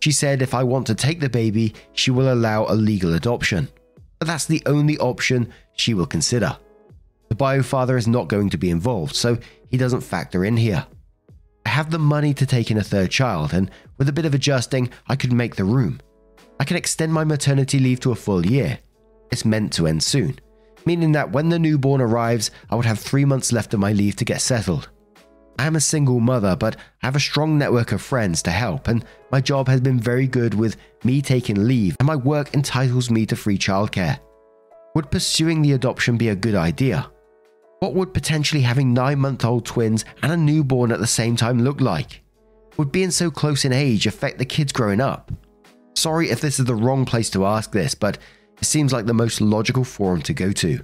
She 0.00 0.12
said 0.12 0.40
if 0.40 0.54
I 0.54 0.62
want 0.62 0.86
to 0.86 0.94
take 0.94 1.20
the 1.20 1.28
baby, 1.28 1.74
she 1.92 2.10
will 2.10 2.32
allow 2.32 2.66
a 2.66 2.74
legal 2.74 3.14
adoption. 3.14 3.68
But 4.18 4.28
that's 4.28 4.46
the 4.46 4.62
only 4.66 4.96
option 4.98 5.52
she 5.74 5.94
will 5.94 6.06
consider. 6.06 6.56
The 7.28 7.34
bio 7.34 7.62
father 7.62 7.96
is 7.96 8.06
not 8.06 8.28
going 8.28 8.50
to 8.50 8.58
be 8.58 8.70
involved, 8.70 9.14
so 9.14 9.38
he 9.70 9.76
doesn't 9.76 10.02
factor 10.02 10.44
in 10.44 10.56
here. 10.56 10.86
I 11.64 11.70
have 11.70 11.90
the 11.90 11.98
money 11.98 12.32
to 12.34 12.46
take 12.46 12.70
in 12.70 12.78
a 12.78 12.84
third 12.84 13.10
child, 13.10 13.52
and 13.52 13.70
with 13.98 14.08
a 14.08 14.12
bit 14.12 14.24
of 14.24 14.34
adjusting, 14.34 14.90
I 15.08 15.16
could 15.16 15.32
make 15.32 15.56
the 15.56 15.64
room. 15.64 16.00
I 16.60 16.64
can 16.64 16.76
extend 16.76 17.12
my 17.12 17.24
maternity 17.24 17.78
leave 17.78 18.00
to 18.00 18.12
a 18.12 18.16
full 18.16 18.46
year. 18.46 18.78
It's 19.30 19.44
meant 19.44 19.72
to 19.74 19.86
end 19.86 20.02
soon, 20.02 20.38
meaning 20.86 21.12
that 21.12 21.32
when 21.32 21.48
the 21.48 21.58
newborn 21.58 22.00
arrives, 22.00 22.50
I 22.70 22.76
would 22.76 22.86
have 22.86 22.98
three 22.98 23.24
months 23.24 23.52
left 23.52 23.74
of 23.74 23.80
my 23.80 23.92
leave 23.92 24.16
to 24.16 24.24
get 24.24 24.40
settled. 24.40 24.88
I 25.58 25.66
am 25.66 25.76
a 25.76 25.80
single 25.80 26.20
mother, 26.20 26.54
but 26.54 26.76
I 27.02 27.06
have 27.06 27.16
a 27.16 27.20
strong 27.20 27.58
network 27.58 27.92
of 27.92 28.02
friends 28.02 28.42
to 28.42 28.50
help, 28.50 28.88
and 28.88 29.04
my 29.32 29.40
job 29.40 29.68
has 29.68 29.80
been 29.80 29.98
very 29.98 30.26
good 30.26 30.54
with 30.54 30.76
me 31.02 31.20
taking 31.20 31.66
leave, 31.66 31.96
and 31.98 32.06
my 32.06 32.16
work 32.16 32.54
entitles 32.54 33.10
me 33.10 33.26
to 33.26 33.36
free 33.36 33.58
childcare. 33.58 34.20
Would 34.94 35.10
pursuing 35.10 35.62
the 35.62 35.72
adoption 35.72 36.16
be 36.16 36.28
a 36.28 36.36
good 36.36 36.54
idea? 36.54 37.10
What 37.86 37.94
would 37.94 38.12
potentially 38.14 38.62
having 38.62 38.92
nine 38.92 39.20
month 39.20 39.44
old 39.44 39.64
twins 39.64 40.04
and 40.20 40.32
a 40.32 40.36
newborn 40.36 40.90
at 40.90 40.98
the 40.98 41.06
same 41.06 41.36
time 41.36 41.62
look 41.62 41.80
like? 41.80 42.20
Would 42.76 42.90
being 42.90 43.12
so 43.12 43.30
close 43.30 43.64
in 43.64 43.72
age 43.72 44.08
affect 44.08 44.38
the 44.38 44.44
kids 44.44 44.72
growing 44.72 45.00
up? 45.00 45.30
Sorry 45.94 46.28
if 46.28 46.40
this 46.40 46.58
is 46.58 46.64
the 46.64 46.74
wrong 46.74 47.04
place 47.04 47.30
to 47.30 47.46
ask 47.46 47.70
this, 47.70 47.94
but 47.94 48.18
it 48.60 48.64
seems 48.64 48.92
like 48.92 49.06
the 49.06 49.14
most 49.14 49.40
logical 49.40 49.84
forum 49.84 50.20
to 50.22 50.34
go 50.34 50.50
to. 50.50 50.80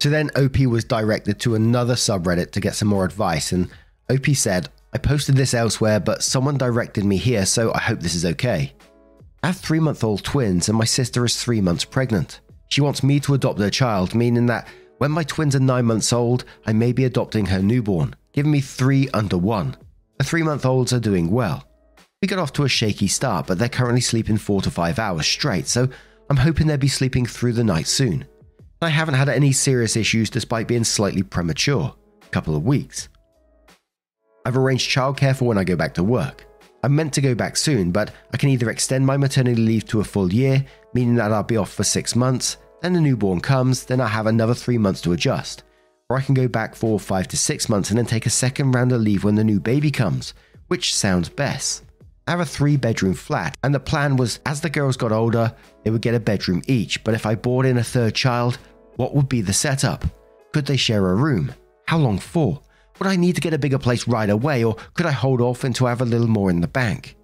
So 0.00 0.10
then 0.10 0.30
OP 0.36 0.60
was 0.60 0.84
directed 0.84 1.40
to 1.40 1.56
another 1.56 1.94
subreddit 1.94 2.52
to 2.52 2.60
get 2.60 2.76
some 2.76 2.86
more 2.86 3.04
advice, 3.04 3.50
and 3.50 3.68
OP 4.08 4.26
said, 4.26 4.68
I 4.92 4.98
posted 4.98 5.34
this 5.34 5.54
elsewhere, 5.54 5.98
but 5.98 6.22
someone 6.22 6.56
directed 6.56 7.04
me 7.04 7.16
here, 7.16 7.46
so 7.46 7.74
I 7.74 7.80
hope 7.80 7.98
this 7.98 8.14
is 8.14 8.24
okay. 8.24 8.74
I 9.42 9.48
have 9.48 9.56
three 9.56 9.80
month 9.80 10.04
old 10.04 10.22
twins, 10.22 10.68
and 10.68 10.78
my 10.78 10.84
sister 10.84 11.24
is 11.24 11.42
three 11.42 11.60
months 11.60 11.84
pregnant. 11.84 12.38
She 12.68 12.80
wants 12.80 13.02
me 13.02 13.18
to 13.18 13.34
adopt 13.34 13.58
her 13.58 13.70
child, 13.70 14.14
meaning 14.14 14.46
that 14.46 14.68
when 14.98 15.10
my 15.12 15.22
twins 15.22 15.56
are 15.56 15.60
nine 15.60 15.86
months 15.86 16.12
old, 16.12 16.44
I 16.66 16.72
may 16.72 16.92
be 16.92 17.04
adopting 17.04 17.46
her 17.46 17.62
newborn, 17.62 18.14
giving 18.32 18.52
me 18.52 18.60
three 18.60 19.08
under 19.14 19.38
one. 19.38 19.76
The 20.18 20.24
three 20.24 20.42
month 20.42 20.66
olds 20.66 20.92
are 20.92 21.00
doing 21.00 21.30
well. 21.30 21.64
We 22.20 22.26
got 22.26 22.40
off 22.40 22.52
to 22.54 22.64
a 22.64 22.68
shaky 22.68 23.06
start, 23.06 23.46
but 23.46 23.58
they're 23.58 23.68
currently 23.68 24.00
sleeping 24.00 24.38
four 24.38 24.60
to 24.62 24.70
five 24.70 24.98
hours 24.98 25.26
straight, 25.26 25.68
so 25.68 25.88
I'm 26.28 26.36
hoping 26.36 26.66
they'll 26.66 26.76
be 26.76 26.88
sleeping 26.88 27.26
through 27.26 27.52
the 27.52 27.64
night 27.64 27.86
soon. 27.86 28.26
I 28.82 28.88
haven't 28.88 29.14
had 29.14 29.28
any 29.28 29.52
serious 29.52 29.96
issues 29.96 30.30
despite 30.30 30.68
being 30.68 30.84
slightly 30.84 31.22
premature, 31.22 31.94
a 32.22 32.28
couple 32.30 32.56
of 32.56 32.64
weeks. 32.64 33.08
I've 34.44 34.56
arranged 34.56 34.90
childcare 34.90 35.36
for 35.36 35.44
when 35.44 35.58
I 35.58 35.64
go 35.64 35.76
back 35.76 35.94
to 35.94 36.04
work. 36.04 36.44
I'm 36.82 36.94
meant 36.94 37.12
to 37.14 37.20
go 37.20 37.34
back 37.34 37.56
soon, 37.56 37.90
but 37.92 38.12
I 38.32 38.36
can 38.36 38.50
either 38.50 38.70
extend 38.70 39.04
my 39.04 39.16
maternity 39.16 39.60
leave 39.60 39.86
to 39.86 40.00
a 40.00 40.04
full 40.04 40.32
year, 40.32 40.64
meaning 40.94 41.16
that 41.16 41.32
I'll 41.32 41.42
be 41.42 41.56
off 41.56 41.72
for 41.72 41.84
six 41.84 42.16
months, 42.16 42.56
then 42.80 42.92
the 42.92 43.00
newborn 43.00 43.40
comes, 43.40 43.84
then 43.84 44.00
I 44.00 44.06
have 44.06 44.26
another 44.26 44.54
three 44.54 44.78
months 44.78 45.00
to 45.02 45.12
adjust. 45.12 45.64
Or 46.08 46.16
I 46.16 46.22
can 46.22 46.34
go 46.34 46.48
back 46.48 46.74
four, 46.74 46.98
five 46.98 47.28
to 47.28 47.36
six 47.36 47.68
months 47.68 47.90
and 47.90 47.98
then 47.98 48.06
take 48.06 48.26
a 48.26 48.30
second 48.30 48.72
round 48.72 48.92
of 48.92 49.00
leave 49.00 49.24
when 49.24 49.34
the 49.34 49.44
new 49.44 49.60
baby 49.60 49.90
comes, 49.90 50.32
which 50.68 50.94
sounds 50.94 51.28
best. 51.28 51.84
I 52.26 52.32
have 52.32 52.40
a 52.40 52.46
three 52.46 52.76
bedroom 52.76 53.14
flat, 53.14 53.56
and 53.62 53.74
the 53.74 53.80
plan 53.80 54.16
was 54.16 54.38
as 54.44 54.60
the 54.60 54.70
girls 54.70 54.96
got 54.96 55.12
older, 55.12 55.54
they 55.82 55.90
would 55.90 56.02
get 56.02 56.14
a 56.14 56.20
bedroom 56.20 56.62
each. 56.66 57.02
But 57.02 57.14
if 57.14 57.24
I 57.24 57.34
brought 57.34 57.66
in 57.66 57.78
a 57.78 57.82
third 57.82 58.14
child, 58.14 58.58
what 58.96 59.14
would 59.14 59.28
be 59.28 59.40
the 59.40 59.52
setup? 59.52 60.04
Could 60.52 60.66
they 60.66 60.76
share 60.76 61.08
a 61.08 61.14
room? 61.14 61.54
How 61.86 61.98
long 61.98 62.18
for? 62.18 62.60
Would 62.98 63.08
I 63.08 63.16
need 63.16 63.34
to 63.36 63.40
get 63.40 63.54
a 63.54 63.58
bigger 63.58 63.78
place 63.78 64.06
right 64.06 64.28
away, 64.28 64.64
or 64.64 64.76
could 64.94 65.06
I 65.06 65.10
hold 65.10 65.40
off 65.40 65.64
until 65.64 65.86
I 65.86 65.90
have 65.90 66.02
a 66.02 66.06
little 66.06 66.26
more 66.26 66.50
in 66.50 66.60
the 66.60 66.68
bank? 66.68 67.16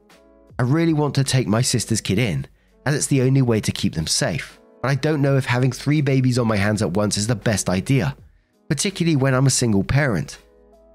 I 0.59 0.63
really 0.63 0.93
want 0.93 1.15
to 1.17 1.25
take 1.25 1.49
my 1.49 1.63
sister's 1.63 2.01
kid 2.01 2.19
in, 2.19 2.47
as 2.87 2.95
it's 2.95 3.09
the 3.09 3.23
only 3.23 3.43
way 3.43 3.61
to 3.61 3.73
keep 3.73 3.95
them 3.95 4.07
safe. 4.07 4.59
But 4.85 4.91
I 4.91 4.97
don't 4.97 5.23
know 5.23 5.39
if 5.39 5.47
having 5.47 5.73
three 5.73 6.03
babies 6.03 6.39
on 6.39 6.47
my 6.47 6.59
hands 6.59 6.83
at 6.83 6.91
once 6.91 7.17
is 7.17 7.27
the 7.27 7.35
best 7.35 7.71
idea, 7.71 8.15
particularly 8.69 9.17
when 9.17 9.33
I'm 9.33 9.47
a 9.47 9.51
single 9.51 9.83
parent. 9.83 10.37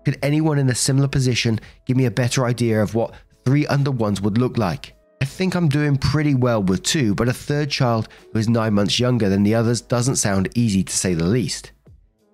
Could 0.06 0.20
anyone 0.22 0.60
in 0.60 0.70
a 0.70 0.76
similar 0.76 1.08
position 1.08 1.60
give 1.88 1.98
me 1.98 2.06
a 2.06 2.12
better 2.12 2.46
idea 2.46 2.84
of 2.84 2.94
what 2.94 3.16
three 3.46 3.66
under 3.66 3.90
ones 3.90 4.22
would 4.22 4.38
look 4.38 4.60
like. 4.60 4.94
I 5.24 5.26
think 5.26 5.56
I'm 5.56 5.68
doing 5.68 5.98
pretty 5.98 6.36
well 6.36 6.62
with 6.62 6.84
two, 6.84 7.16
but 7.16 7.30
a 7.30 7.34
third 7.34 7.72
child 7.72 8.10
who 8.32 8.38
is 8.38 8.48
nine 8.48 8.76
months 8.76 9.00
younger 9.00 9.28
than 9.28 9.42
the 9.42 9.56
others 9.56 9.82
doesn't 9.82 10.18
sound 10.18 10.50
easy 10.54 10.84
to 10.84 10.96
say 10.96 11.16
the 11.16 11.26
least. 11.26 11.72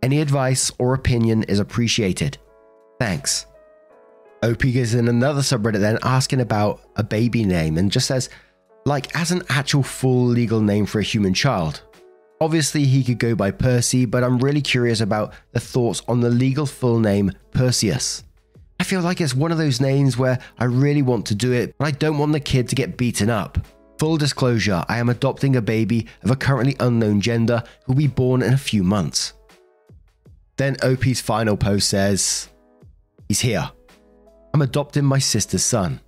Any 0.04 0.20
advice 0.20 0.74
or 0.78 0.94
opinion 0.94 1.44
is 1.44 1.62
appreciated. 1.62 2.38
Thanks. 3.00 3.46
OP 4.44 4.66
is 4.66 4.94
in 4.94 5.08
another 5.08 5.40
subreddit 5.40 5.80
then 5.80 6.00
asking 6.04 6.42
about 6.42 6.82
a 6.98 7.04
baby 7.04 7.46
name 7.46 7.78
and 7.78 7.90
just 7.90 8.08
says, 8.08 8.30
like, 8.86 9.16
as 9.16 9.32
an 9.32 9.44
actual 9.50 9.84
full 9.84 10.26
legal 10.26 10.62
name 10.62 10.86
for 10.86 11.00
a 11.00 11.04
human 11.04 11.34
child. 11.34 11.82
Obviously, 12.40 12.86
he 12.86 13.04
could 13.04 13.18
go 13.18 13.34
by 13.34 13.50
Percy, 13.50 14.06
but 14.06 14.24
I'm 14.24 14.38
really 14.38 14.62
curious 14.62 15.02
about 15.02 15.34
the 15.54 15.60
thoughts 15.60 16.02
on 16.08 16.20
the 16.20 16.30
legal 16.30 16.66
full 16.66 17.00
name 17.00 17.32
Perseus. 17.52 18.24
I 18.80 18.84
feel 18.84 19.02
like 19.02 19.22
it's 19.22 19.34
one 19.34 19.52
of 19.52 19.58
those 19.58 19.80
names 19.80 20.18
where 20.18 20.38
I 20.60 20.66
really 20.66 21.02
want 21.02 21.26
to 21.28 21.36
do 21.36 21.54
it, 21.54 21.76
but 21.78 21.86
I 21.86 21.92
don't 21.92 22.18
want 22.18 22.34
the 22.34 22.40
kid 22.40 22.68
to 22.70 22.76
get 22.76 22.98
beaten 22.98 23.30
up. 23.30 23.58
Full 24.00 24.18
disclosure, 24.18 24.84
I 24.90 24.98
am 24.98 25.10
adopting 25.10 25.56
a 25.56 25.62
baby 25.62 26.08
of 26.24 26.30
a 26.30 26.36
currently 26.36 26.76
unknown 26.82 27.22
gender 27.22 27.64
who 27.86 27.94
will 27.94 28.00
be 28.00 28.08
born 28.08 28.42
in 28.42 28.54
a 28.54 28.58
few 28.58 28.84
months. 28.84 29.34
Then 30.58 30.76
OP's 30.84 31.22
final 31.22 31.56
post 31.56 31.90
says, 31.90 32.50
He's 33.30 33.40
here. 33.40 33.72
I'm 34.54 34.62
adopting 34.62 35.06
my 35.06 35.20
sister's 35.20 35.64
son. 35.64 36.02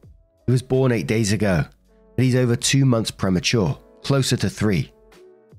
He 0.45 0.51
was 0.51 0.61
born 0.61 0.91
eight 0.91 1.07
days 1.07 1.31
ago, 1.31 1.65
but 2.17 2.25
he's 2.25 2.35
over 2.35 2.55
two 2.55 2.83
months 2.83 3.11
premature, 3.11 3.79
closer 4.01 4.35
to 4.35 4.49
three. 4.49 4.91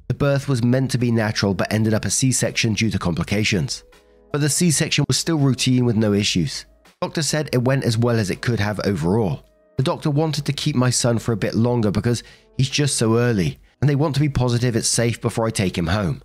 The 0.08 0.14
birth 0.14 0.48
was 0.48 0.64
meant 0.64 0.90
to 0.90 0.98
be 0.98 1.12
natural 1.12 1.54
but 1.54 1.72
ended 1.72 1.94
up 1.94 2.04
a 2.04 2.10
C 2.10 2.32
section 2.32 2.74
due 2.74 2.90
to 2.90 2.98
complications. 2.98 3.84
But 4.32 4.40
the 4.40 4.48
C 4.48 4.70
section 4.70 5.04
was 5.06 5.16
still 5.16 5.38
routine 5.38 5.84
with 5.84 5.96
no 5.96 6.12
issues. 6.12 6.66
Doctor 7.00 7.22
said 7.22 7.48
it 7.52 7.62
went 7.62 7.84
as 7.84 7.96
well 7.96 8.18
as 8.18 8.28
it 8.28 8.42
could 8.42 8.58
have 8.58 8.80
overall. 8.84 9.44
The 9.76 9.84
doctor 9.84 10.10
wanted 10.10 10.44
to 10.46 10.52
keep 10.52 10.74
my 10.74 10.90
son 10.90 11.18
for 11.18 11.32
a 11.32 11.36
bit 11.36 11.54
longer 11.54 11.92
because 11.92 12.24
he's 12.56 12.68
just 12.68 12.96
so 12.96 13.16
early, 13.16 13.60
and 13.80 13.88
they 13.88 13.94
want 13.94 14.16
to 14.16 14.20
be 14.20 14.28
positive 14.28 14.74
it's 14.74 14.88
safe 14.88 15.20
before 15.20 15.46
I 15.46 15.50
take 15.50 15.78
him 15.78 15.86
home. 15.86 16.20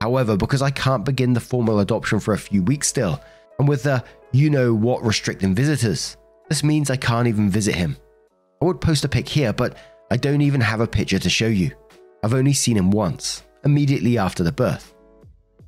However, 0.00 0.36
because 0.36 0.62
I 0.62 0.70
can't 0.70 1.04
begin 1.04 1.34
the 1.34 1.40
formal 1.40 1.80
adoption 1.80 2.20
for 2.20 2.32
a 2.32 2.38
few 2.38 2.62
weeks 2.62 2.88
still, 2.88 3.20
and 3.58 3.68
with 3.68 3.82
the 3.82 4.02
you 4.32 4.48
know 4.48 4.72
what 4.72 5.04
restricting 5.04 5.54
visitors, 5.54 6.16
this 6.48 6.64
means 6.64 6.88
I 6.88 6.96
can't 6.96 7.28
even 7.28 7.50
visit 7.50 7.74
him. 7.74 7.98
I 8.60 8.64
would 8.64 8.80
post 8.80 9.04
a 9.04 9.08
pic 9.08 9.28
here, 9.28 9.52
but 9.52 9.76
I 10.10 10.16
don't 10.16 10.40
even 10.40 10.60
have 10.60 10.80
a 10.80 10.86
picture 10.86 11.18
to 11.18 11.30
show 11.30 11.46
you. 11.46 11.70
I've 12.24 12.34
only 12.34 12.52
seen 12.52 12.76
him 12.76 12.90
once, 12.90 13.44
immediately 13.64 14.18
after 14.18 14.42
the 14.42 14.52
birth. 14.52 14.94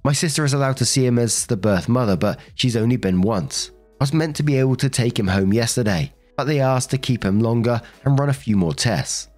My 0.03 0.13
sister 0.13 0.45
is 0.45 0.55
allowed 0.55 0.79
to 0.79 0.87
see 0.87 1.07
him 1.07 1.19
as 1.19 1.47
the 1.47 1.57
birth 1.57 1.89
mother, 1.89 2.17
but 2.17 2.41
she's 2.55 2.77
only 2.77 2.97
been 2.97 3.21
once. 3.21 3.71
I 4.01 4.05
was 4.05 4.15
meant 4.15 4.35
to 4.37 4.43
be 4.43 4.57
able 4.57 4.77
to 4.77 4.89
take 4.89 5.19
him 5.19 5.29
home 5.29 5.53
yesterday, 5.53 6.13
but 6.37 6.45
they 6.45 6.61
asked 6.61 6.91
to 6.91 6.99
keep 6.99 7.25
him 7.25 7.41
longer 7.41 7.83
and 8.05 8.19
run 8.19 8.31
a 8.31 8.35
few 8.35 8.57
more 8.57 8.73
tests. 8.73 9.29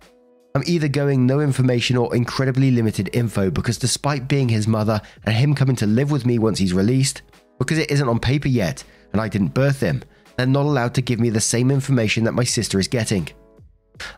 I'm 0.55 0.63
either 0.67 0.89
going 0.89 1.27
no 1.27 1.41
information 1.41 1.97
or 1.97 2.15
incredibly 2.15 2.71
limited 2.71 3.11
info 3.13 3.51
because 3.51 3.79
despite 3.79 4.29
being 4.29 4.49
his 4.49 4.69
mother 4.69 5.01
and 5.25 5.35
him 5.35 5.55
coming 5.55 5.77
to 5.77 5.87
live 5.87 6.11
with 6.11 6.27
me 6.27 6.39
once 6.39 6.59
he's 6.59 6.75
released, 6.75 7.23
because 7.59 7.79
it 7.79 7.91
isn't 7.91 8.09
on 8.09 8.21
paper 8.21 8.49
yet 8.49 8.85
and 9.13 9.21
I 9.21 9.29
didn't 9.29 9.55
birth 9.55 9.81
him, 9.81 10.03
they're 10.37 10.47
not 10.47 10.67
allowed 10.67 10.95
to 10.95 11.03
give 11.03 11.21
me 11.21 11.31
the 11.31 11.41
same 11.41 11.71
information 11.71 12.25
that 12.25 12.33
my 12.33 12.45
sister 12.45 12.79
is 12.79 12.89
getting. 12.89 13.29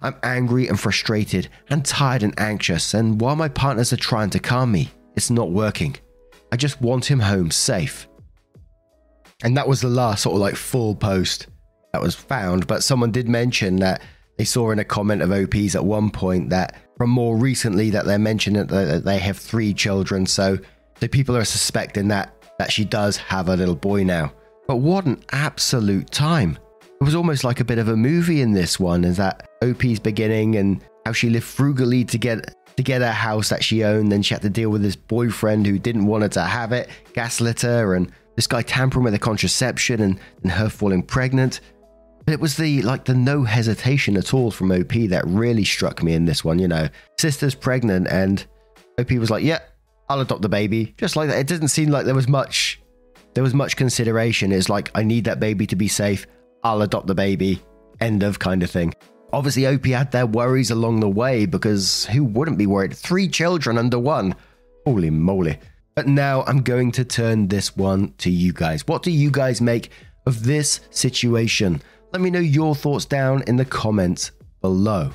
I'm 0.03 0.17
angry 0.23 0.69
and 0.69 0.79
frustrated 0.79 1.49
and 1.69 1.85
tired 1.85 2.23
and 2.23 2.39
anxious, 2.39 2.95
and 2.95 3.21
while 3.21 3.37
my 3.37 3.49
partners 3.49 3.93
are 3.93 3.99
trying 3.99 4.31
to 4.31 4.39
calm 4.39 4.73
me, 4.73 4.91
it's 5.17 5.31
not 5.31 5.51
working. 5.51 5.97
I 6.53 6.57
just 6.57 6.81
want 6.81 7.11
him 7.11 7.21
home 7.21 7.51
safe. 7.51 8.09
And 9.43 9.57
that 9.57 9.69
was 9.69 9.81
the 9.81 9.89
last 9.89 10.23
sort 10.23 10.37
of 10.37 10.41
like 10.41 10.57
full 10.57 10.95
post 10.95 11.49
that 11.93 12.01
was 12.01 12.15
found, 12.15 12.67
but 12.67 12.83
someone 12.83 13.11
did 13.11 13.29
mention 13.29 13.77
that 13.77 14.03
they 14.39 14.45
saw 14.45 14.71
in 14.71 14.79
a 14.79 14.85
comment 14.85 15.23
of 15.23 15.33
OP's 15.33 15.77
at 15.77 15.85
one 15.85 16.11
point 16.11 16.51
that 16.51 16.77
from 16.97 17.11
more 17.11 17.37
recently 17.37 17.91
that 17.91 18.07
they 18.07 18.19
mentioned 18.19 18.57
that 18.57 19.05
they 19.05 19.19
have 19.19 19.39
three 19.39 19.75
children, 19.75 20.27
so 20.27 20.59
so 21.01 21.09
people 21.09 21.37
are 21.37 21.45
suspecting 21.45 22.09
that 22.09 22.35
that 22.59 22.73
she 22.73 22.85
does 22.85 23.17
have 23.17 23.49
a 23.49 23.57
little 23.57 23.75
boy 23.75 24.05
now. 24.05 24.33
But 24.67 24.77
what 24.77 25.05
an 25.07 25.23
absolute 25.33 26.11
time! 26.11 26.59
It 27.01 27.05
was 27.05 27.15
almost 27.15 27.45
like 27.45 27.61
a 27.61 27.65
bit 27.65 27.79
of 27.79 27.89
a 27.89 27.97
movie 27.97 28.41
in 28.41 28.53
this 28.53 28.81
one, 28.81 29.05
is 29.05 29.17
that 29.19 29.49
OP's 29.71 29.99
beginning 29.99 30.57
and 30.57 30.85
how 31.05 31.13
she 31.13 31.31
lived 31.31 31.47
frugally 31.47 32.05
to 32.05 32.19
get 32.19 32.55
to 32.77 32.83
get 32.83 33.03
a 33.03 33.13
house 33.13 33.49
that 33.49 33.63
she 33.63 33.85
owned. 33.85 34.11
Then 34.11 34.23
she 34.23 34.35
had 34.35 34.43
to 34.43 34.51
deal 34.51 34.71
with 34.71 34.83
this 34.83 34.97
boyfriend 34.97 35.67
who 35.67 35.79
didn't 35.79 36.07
want 36.07 36.23
her 36.23 36.29
to 36.31 36.43
have 36.43 36.73
it, 36.73 36.89
gaslit 37.13 37.61
her, 37.63 37.95
and 37.95 38.11
this 38.37 38.47
guy 38.47 38.63
tampering 38.63 39.05
with 39.05 39.13
the 39.13 39.19
contraception 39.19 40.01
and, 40.01 40.21
and 40.43 40.51
her 40.51 40.69
falling 40.69 41.03
pregnant. 41.03 41.61
But 42.25 42.35
it 42.35 42.41
was 42.41 42.57
the 42.57 42.83
like 42.83 43.05
the 43.05 43.15
no 43.15 43.45
hesitation 43.45 44.17
at 44.17 44.33
all 44.33 44.51
from 44.51 44.73
OP 44.73 44.93
that 45.09 45.25
really 45.27 45.65
struck 45.65 46.03
me 46.03 46.15
in 46.15 46.25
this 46.25 46.45
one. 46.45 46.59
You 46.59 46.69
know, 46.69 46.89
sister's 47.19 47.55
pregnant, 47.55 48.09
and 48.09 48.45
OP 48.99 49.11
was 49.13 49.31
like, 49.31 49.45
"Yeah, 49.45 49.59
I'll 50.09 50.21
adopt 50.21 50.43
the 50.43 50.49
baby," 50.49 50.95
just 50.97 51.17
like 51.17 51.29
that. 51.29 51.39
It 51.39 51.47
didn't 51.47 51.69
seem 51.69 51.91
like 51.91 52.07
there 52.07 52.15
was 52.15 52.29
much, 52.29 52.81
there 53.35 53.45
was 53.45 53.53
much 53.53 53.77
consideration. 53.77 54.53
It's 54.53 54.71
like 54.71 54.91
I 54.95 55.03
need 55.03 55.25
that 55.25 55.39
baby 55.39 55.67
to 55.67 55.77
be 55.77 55.89
safe. 55.89 56.27
I'll 56.63 56.81
adopt 56.81 57.07
the 57.07 57.15
baby. 57.15 57.63
End 58.01 58.23
of 58.23 58.39
kind 58.39 58.63
of 58.63 58.71
thing. 58.71 58.95
Obviously, 59.35 59.67
Opie 59.67 59.91
had 59.91 60.13
their 60.13 60.27
worries 60.27 60.71
along 60.71 61.01
the 61.01 61.09
way 61.09 61.45
because 61.45 62.05
who 62.07 62.23
wouldn't 62.23 62.57
be 62.57 62.69
worried? 62.69 62.97
Three 62.97 63.27
children 63.27 63.77
under 63.77 63.99
one. 63.99 64.37
Holy 64.87 65.11
moly. 65.11 65.59
But 65.97 66.07
now 66.07 66.45
I'm 66.45 66.63
going 66.63 66.93
to 66.93 67.05
turn 67.05 67.49
this 67.49 67.77
one 67.77 68.15
to 68.19 68.31
you 68.31 68.53
guys. 68.53 68.87
What 68.87 69.03
do 69.03 69.11
you 69.11 69.33
guys 69.33 69.61
make 69.61 69.91
of 70.25 70.45
this 70.45 70.81
situation? 70.91 71.83
Let 72.13 72.23
me 72.23 72.31
know 72.31 72.39
your 72.39 72.77
thoughts 72.77 73.07
down 73.07 73.43
in 73.49 73.57
the 73.57 73.65
comments 73.65 74.31
below. 74.61 75.11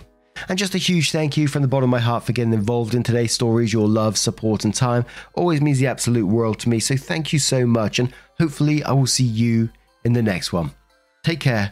And 0.50 0.60
just 0.60 0.76
a 0.76 0.80
huge 0.80 1.12
thank 1.12 1.38
you 1.38 1.48
from 1.48 1.62
the 1.62 1.70
bottom 1.70 1.86
of 1.86 1.92
my 1.92 2.00
heart 2.00 2.26
for 2.26 2.34
getting 2.34 2.54
involved 2.54 2.96
in 2.96 3.04
today's 3.04 3.32
stories. 3.32 3.72
Your 3.72 3.88
love, 3.88 4.18
support, 4.18 4.66
and 4.66 4.76
time 4.76 5.06
always 5.34 5.62
means 5.62 5.80
the 5.80 5.88
absolute 5.88 6.26
world 6.26 6.60
to 6.60 6.70
me. 6.70 6.82
So 6.82 6.98
thank 6.98 7.32
you 7.32 7.40
so 7.40 7.66
much. 7.66 8.00
And 8.00 8.14
hopefully, 8.38 8.84
I 8.84 8.92
will 8.92 9.08
see 9.08 9.24
you 9.24 9.70
in 10.04 10.12
the 10.12 10.22
next 10.22 10.52
one. 10.52 10.72
Take 11.24 11.40
care 11.40 11.72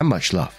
and 0.00 0.08
much 0.08 0.32
love. 0.32 0.58